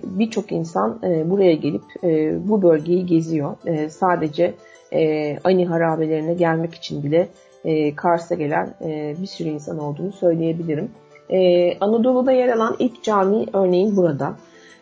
[0.04, 3.56] birçok insan e, buraya gelip e, bu bölgeyi geziyor.
[3.66, 4.54] E, sadece
[4.92, 7.28] e, Ani harabelerine gelmek için bile
[7.64, 10.90] e, Kars'a gelen e, bir sürü insan olduğunu söyleyebilirim.
[11.30, 14.34] E, Anadolu'da yer alan ilk cami örneğin burada.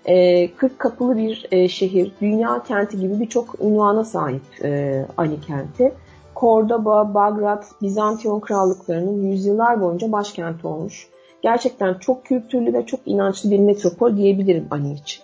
[0.04, 5.92] E, 40 kapılı bir e, şehir, dünya kenti gibi birçok ünvana sahip e, Ani kenti.
[6.34, 11.08] Kordoba, Bagrat, Bizantiyon krallıklarının yüzyıllar boyunca başkenti olmuş.
[11.42, 15.22] Gerçekten çok kültürlü ve çok inançlı bir metropol diyebilirim Ani için.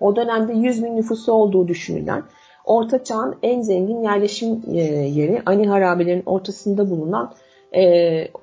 [0.00, 2.22] O dönemde 100 bin nüfusu olduğu düşünülen
[2.64, 7.34] Orta Çağ'ın en zengin yerleşim e, yeri Ani harabelerinin ortasında bulunan
[7.76, 7.82] e,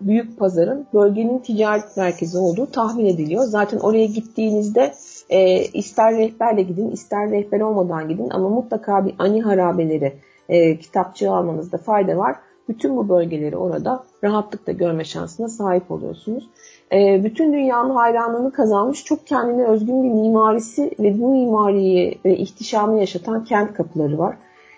[0.01, 3.43] büyük pazarın bölgenin ticaret merkezi olduğu tahmin ediliyor.
[3.43, 4.93] Zaten oraya gittiğinizde
[5.29, 10.13] e, ister rehberle gidin ister rehber olmadan gidin ama mutlaka bir Ani harabeleri
[10.49, 12.35] e, kitapçığı almanızda fayda var.
[12.69, 16.49] Bütün bu bölgeleri orada rahatlıkla görme şansına sahip oluyorsunuz.
[16.91, 22.99] E, bütün dünyanın hayranlığını kazanmış çok kendine özgün bir mimarisi ve bu mimariyi ve ihtişamı
[22.99, 24.35] yaşatan kent kapıları var.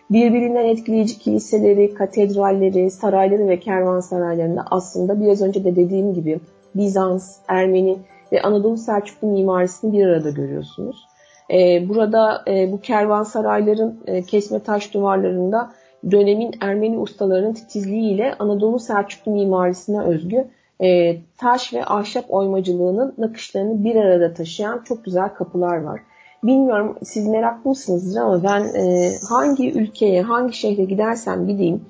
[0.10, 6.40] Birbirinden etkileyici kiliseleri, katedralleri, sarayları ve kervansaraylarında aslında biraz önce de dediğim gibi
[6.76, 7.98] Bizans, Ermeni
[8.32, 11.08] ve Anadolu Selçuklu mimarisini bir arada görüyorsunuz.
[11.52, 15.72] Ee, burada e, bu kervansarayların e, kesme taş duvarlarında
[16.12, 20.48] dönemin Ermeni ustalarının titizliğiyle Anadolu Selçuklu mimarisine özgü
[20.82, 26.02] e, taş ve ahşap oymacılığının nakışlarını bir arada taşıyan çok güzel kapılar var.
[26.44, 31.86] Bilmiyorum siz meraklısınızdır ama ben e, hangi ülkeye, hangi şehre gidersem gideyim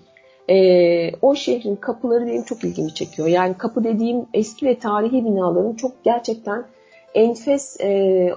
[0.50, 3.28] e, o şehrin kapıları benim çok ilgimi çekiyor.
[3.28, 6.66] Yani kapı dediğim eski ve tarihi binaların çok gerçekten
[7.14, 7.78] enfes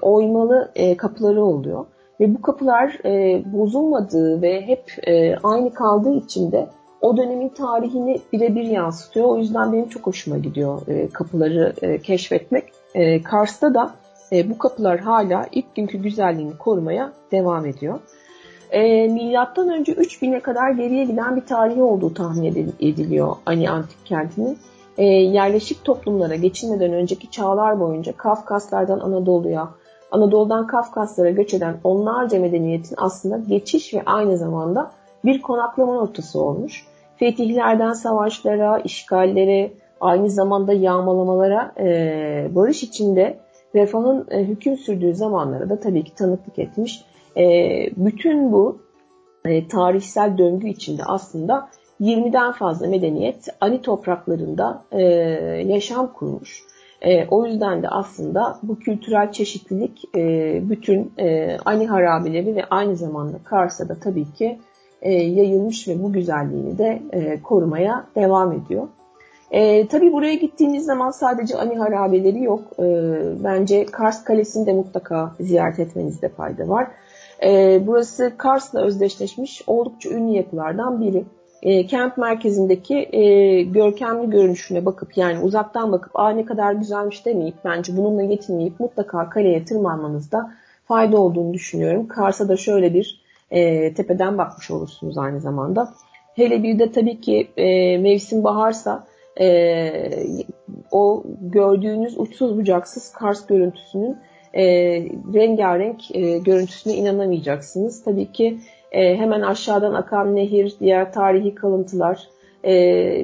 [0.02, 1.86] oymalı kapıları oluyor.
[2.20, 6.66] Ve bu kapılar e, bozulmadığı ve hep e, aynı kaldığı için de
[7.00, 9.26] o dönemin tarihini birebir yansıtıyor.
[9.26, 12.64] O yüzden benim çok hoşuma gidiyor e, kapıları e, keşfetmek.
[12.94, 13.94] E, Kars'ta da
[14.32, 17.98] e, bu kapılar hala ilk günkü güzelliğini korumaya devam ediyor.
[18.70, 24.58] E, milattan önce 3000'e kadar geriye giden bir tarihi olduğu tahmin ediliyor Ani Antik kentinin.
[24.98, 29.68] E, yerleşik toplumlara geçilmeden önceki çağlar boyunca Kafkaslardan Anadolu'ya,
[30.10, 34.90] Anadolu'dan Kafkaslara göç eden onlarca medeniyetin aslında geçiş ve aynı zamanda
[35.24, 36.86] bir konaklama noktası olmuş.
[37.16, 43.38] Fetihlerden savaşlara, işgallere, aynı zamanda yağmalamalara e, barış içinde
[43.74, 47.04] refahın e, hüküm sürdüğü zamanlara da tabii ki tanıklık etmiş.
[47.36, 47.44] E,
[47.96, 48.78] bütün bu
[49.44, 51.68] e, tarihsel döngü içinde aslında
[52.00, 55.02] 20'den fazla medeniyet Ali topraklarında e,
[55.66, 56.62] yaşam kurmuş.
[57.02, 62.96] E, o yüzden de aslında bu kültürel çeşitlilik e, bütün e, Ani harabeleri ve aynı
[62.96, 64.58] zamanda Kars'a da tabii ki
[65.02, 68.88] e, yayılmış ve bu güzelliğini de e, korumaya devam ediyor.
[69.50, 72.60] E, tabii buraya gittiğiniz zaman sadece Ani harabeleri yok.
[72.78, 72.84] E,
[73.44, 76.86] bence Kars Kalesi'ni de mutlaka ziyaret etmenizde fayda var.
[77.44, 81.24] E, burası Kars'la özdeşleşmiş oldukça ünlü yapılardan biri.
[81.66, 87.54] E, kent merkezindeki e, görkemli görünüşüne bakıp yani uzaktan bakıp aa ne kadar güzelmiş demeyip
[87.64, 90.52] bence bununla yetinmeyip mutlaka kaleye tırmanmanızda
[90.84, 92.08] fayda olduğunu düşünüyorum.
[92.08, 95.94] Kars'a da şöyle bir e, tepeden bakmış olursunuz aynı zamanda.
[96.34, 99.06] Hele bir de tabii ki e, mevsim baharsa
[99.40, 99.90] e,
[100.90, 104.16] o gördüğünüz uçsuz bucaksız Kars görüntüsünün
[104.54, 104.64] e,
[105.34, 108.04] rengarenk e, görüntüsüne inanamayacaksınız.
[108.04, 108.58] Tabii ki
[108.96, 112.28] e, hemen aşağıdan akan nehir, diğer tarihi kalıntılar
[112.64, 112.74] e,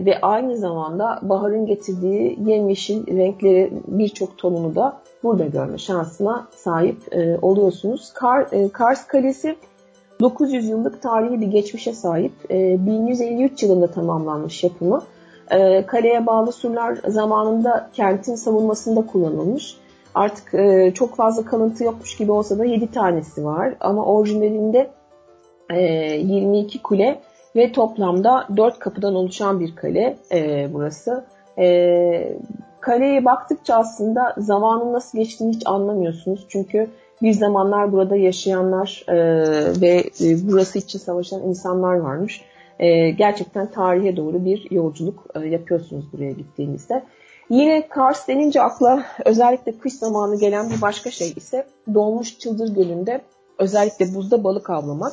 [0.05, 7.39] ve aynı zamanda baharın getirdiği yemyeşil renkleri birçok tonunu da burada görme şansına sahip e,
[7.43, 8.13] oluyorsunuz.
[8.15, 9.57] Kar, e, Kars Kalesi
[10.21, 12.33] 900 yıllık tarihi bir geçmişe sahip.
[12.51, 15.03] E, 1153 yılında tamamlanmış yapımı.
[15.51, 19.77] E, kaleye bağlı surlar zamanında kentin savunmasında kullanılmış.
[20.15, 23.75] Artık e, çok fazla kalıntı yokmuş gibi olsa da 7 tanesi var.
[23.81, 24.91] Ama orijinalinde
[25.81, 27.21] 22 kule
[27.57, 31.25] ve toplamda 4 kapıdan oluşan bir kale e, burası.
[31.59, 32.37] E,
[32.81, 36.47] kaleye baktıkça aslında zamanın nasıl geçtiğini hiç anlamıyorsunuz.
[36.49, 36.91] Çünkü
[37.23, 39.17] bir zamanlar burada yaşayanlar e,
[39.81, 42.43] ve e, burası için savaşan insanlar varmış.
[42.79, 47.03] E, gerçekten tarihe doğru bir yolculuk yapıyorsunuz buraya gittiğinizde.
[47.51, 53.21] Yine Kars denince akla özellikle kış zamanı gelen bir başka şey ise dolmuş Çıldır Gölü'nde
[53.59, 55.13] özellikle buzda balık avlamak.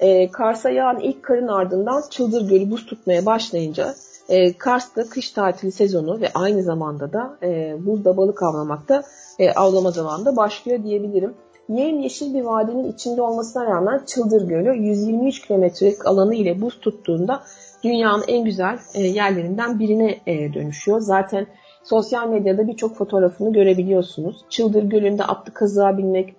[0.00, 3.94] E, Kars'a yağan ilk karın ardından Çıldır Gölü buz tutmaya başlayınca
[4.28, 9.02] e, Kars'ta kış tatili sezonu ve aynı zamanda da e, buzda balık avlamakta
[9.38, 11.34] e, avlama zamanında başlıyor diyebilirim.
[11.68, 17.42] Yemyeşil bir vadinin içinde olmasına rağmen Çıldır Gölü 123 kilometrelik alanı ile buz tuttuğunda
[17.84, 21.00] dünyanın en güzel e, yerlerinden birine e, dönüşüyor.
[21.00, 21.46] Zaten
[21.84, 24.44] sosyal medyada birçok fotoğrafını görebiliyorsunuz.
[24.48, 26.36] Çıldır Gölü'nde atlı kazığa binmek,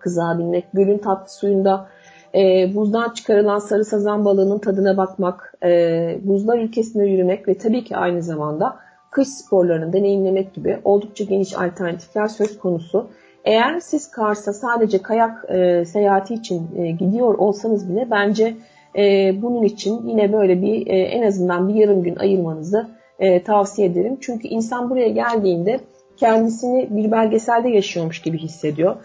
[0.00, 1.88] kızığa binmek, gölün tatlı suyunda
[2.34, 7.96] e, buzdan çıkarılan sarı sazan balığının tadına bakmak, e, buzlar ülkesinde yürümek ve tabii ki
[7.96, 8.76] aynı zamanda
[9.10, 13.06] kış sporlarını deneyimlemek gibi oldukça geniş alternatifler söz konusu.
[13.44, 18.56] Eğer siz Kars'a sadece kayak e, seyahati için e, gidiyor olsanız bile bence
[18.98, 22.86] e, bunun için yine böyle bir e, en azından bir yarım gün ayırmanızı
[23.18, 24.16] e, tavsiye ederim.
[24.20, 25.80] Çünkü insan buraya geldiğinde
[26.16, 28.96] kendisini bir belgeselde yaşıyormuş gibi hissediyor.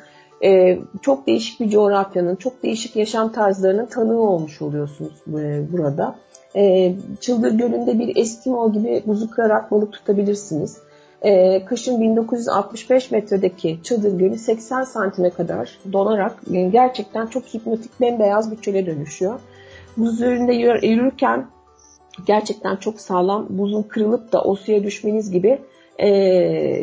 [0.44, 6.16] E, çok değişik bir coğrafyanın, çok değişik yaşam tarzlarının tanığı olmuş oluyorsunuz e, burada.
[6.56, 10.78] E, Çıldır Gölü'nde bir Eskimo gibi buzu kırarak balık tutabilirsiniz.
[11.22, 18.52] E, kışın 1965 metredeki Çıldır Gölü 80 santime kadar donarak yani gerçekten çok hipnotik bembeyaz
[18.52, 19.40] bir çöle dönüşüyor.
[19.98, 20.54] Buz üzerinde
[20.88, 21.46] yürürken
[22.26, 25.62] gerçekten çok sağlam buzun kırılıp da o suya düşmeniz gibi
[26.00, 26.10] e,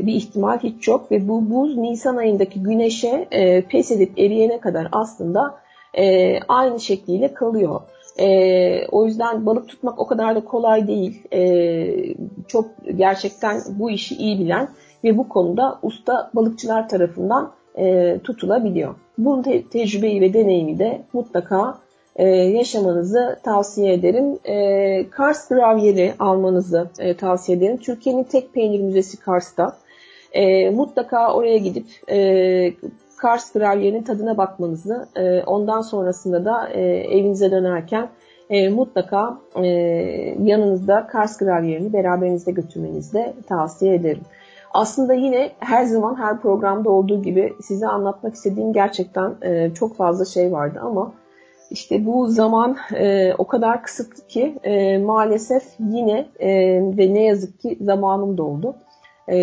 [0.06, 4.88] bir ihtimal hiç yok ve bu buz Nisan ayındaki güneşe e, pes edip eriyene kadar
[4.92, 5.54] aslında
[5.94, 7.80] e, aynı şekliyle kalıyor.
[8.18, 11.22] E, o yüzden balık tutmak o kadar da kolay değil.
[11.32, 12.14] E,
[12.48, 14.68] çok gerçekten bu işi iyi bilen
[15.04, 18.94] ve bu konuda usta balıkçılar tarafından e, tutulabiliyor.
[19.18, 21.78] Bu te- tecrübeyi ve deneyimi de mutlaka
[22.16, 24.38] e, yaşamanızı tavsiye ederim.
[24.44, 27.76] E, Kars gravyeri almanızı e, tavsiye ederim.
[27.76, 29.76] Türkiye'nin tek peynir müzesi Kars'ta.
[30.32, 32.72] E, mutlaka oraya gidip e,
[33.16, 38.08] Kars gravyerinin tadına bakmanızı, e, ondan sonrasında da e, evinize dönerken
[38.50, 39.66] e, mutlaka e,
[40.42, 44.22] yanınızda Kars gravyerini beraberinizde götürmenizi de tavsiye ederim.
[44.74, 50.24] Aslında yine her zaman her programda olduğu gibi size anlatmak istediğim gerçekten e, çok fazla
[50.24, 51.12] şey vardı ama
[51.72, 56.50] işte bu zaman e, o kadar kısıtlı ki e, maalesef yine e,
[56.98, 58.74] ve ne yazık ki zamanım doldu.
[59.28, 59.36] E,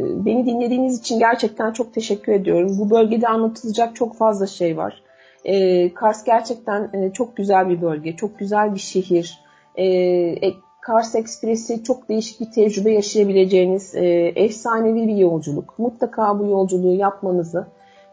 [0.00, 2.76] beni dinlediğiniz için gerçekten çok teşekkür ediyorum.
[2.78, 5.02] Bu bölgede anlatılacak çok fazla şey var.
[5.44, 9.40] E, Kars gerçekten e, çok güzel bir bölge, çok güzel bir şehir.
[9.76, 9.84] E,
[10.48, 14.06] e Kars Ekspresi çok değişik bir tecrübe yaşayabileceğiniz e,
[14.36, 15.78] efsanevi bir yolculuk.
[15.78, 17.66] Mutlaka bu yolculuğu yapmanızı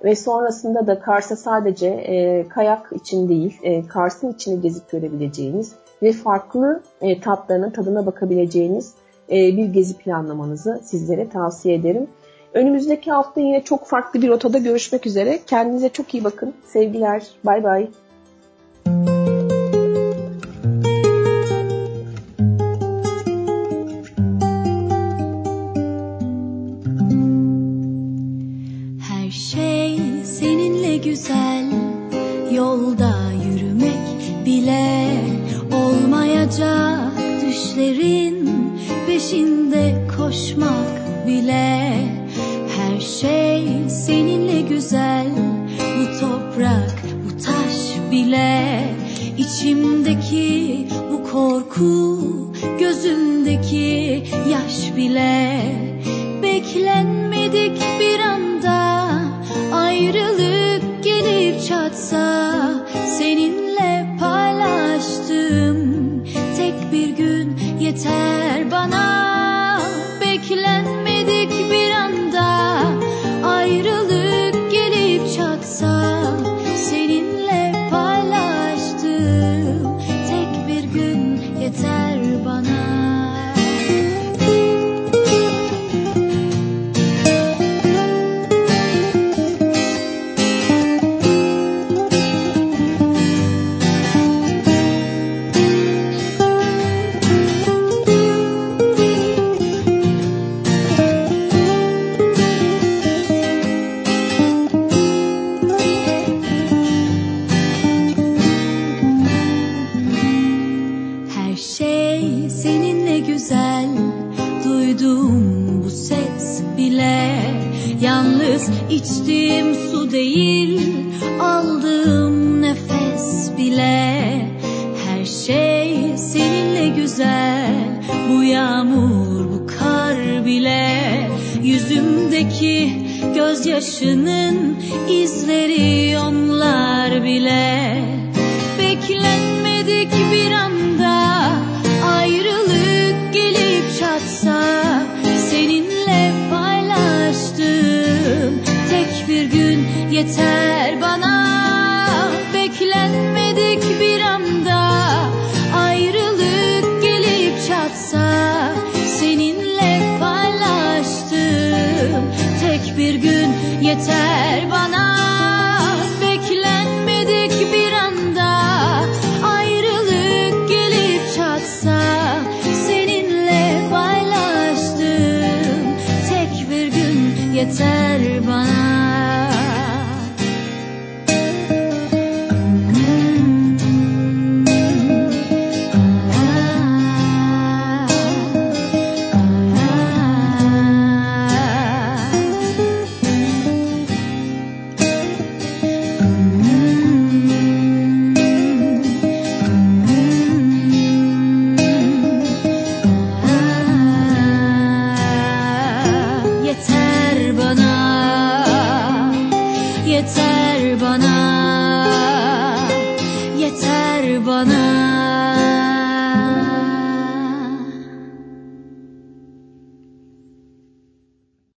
[0.03, 5.71] ve sonrasında da Kars'a sadece e, kayak için değil, e, Kars'ın içini gezip görebileceğiniz
[6.03, 8.93] ve farklı e, tatlarının tadına bakabileceğiniz
[9.29, 12.07] e, bir gezi planlamanızı sizlere tavsiye ederim.
[12.53, 15.39] Önümüzdeki hafta yine çok farklı bir rotada görüşmek üzere.
[15.47, 16.53] Kendinize çok iyi bakın.
[16.65, 17.27] Sevgiler.
[17.43, 17.87] Bay bay.
[18.85, 19.20] Her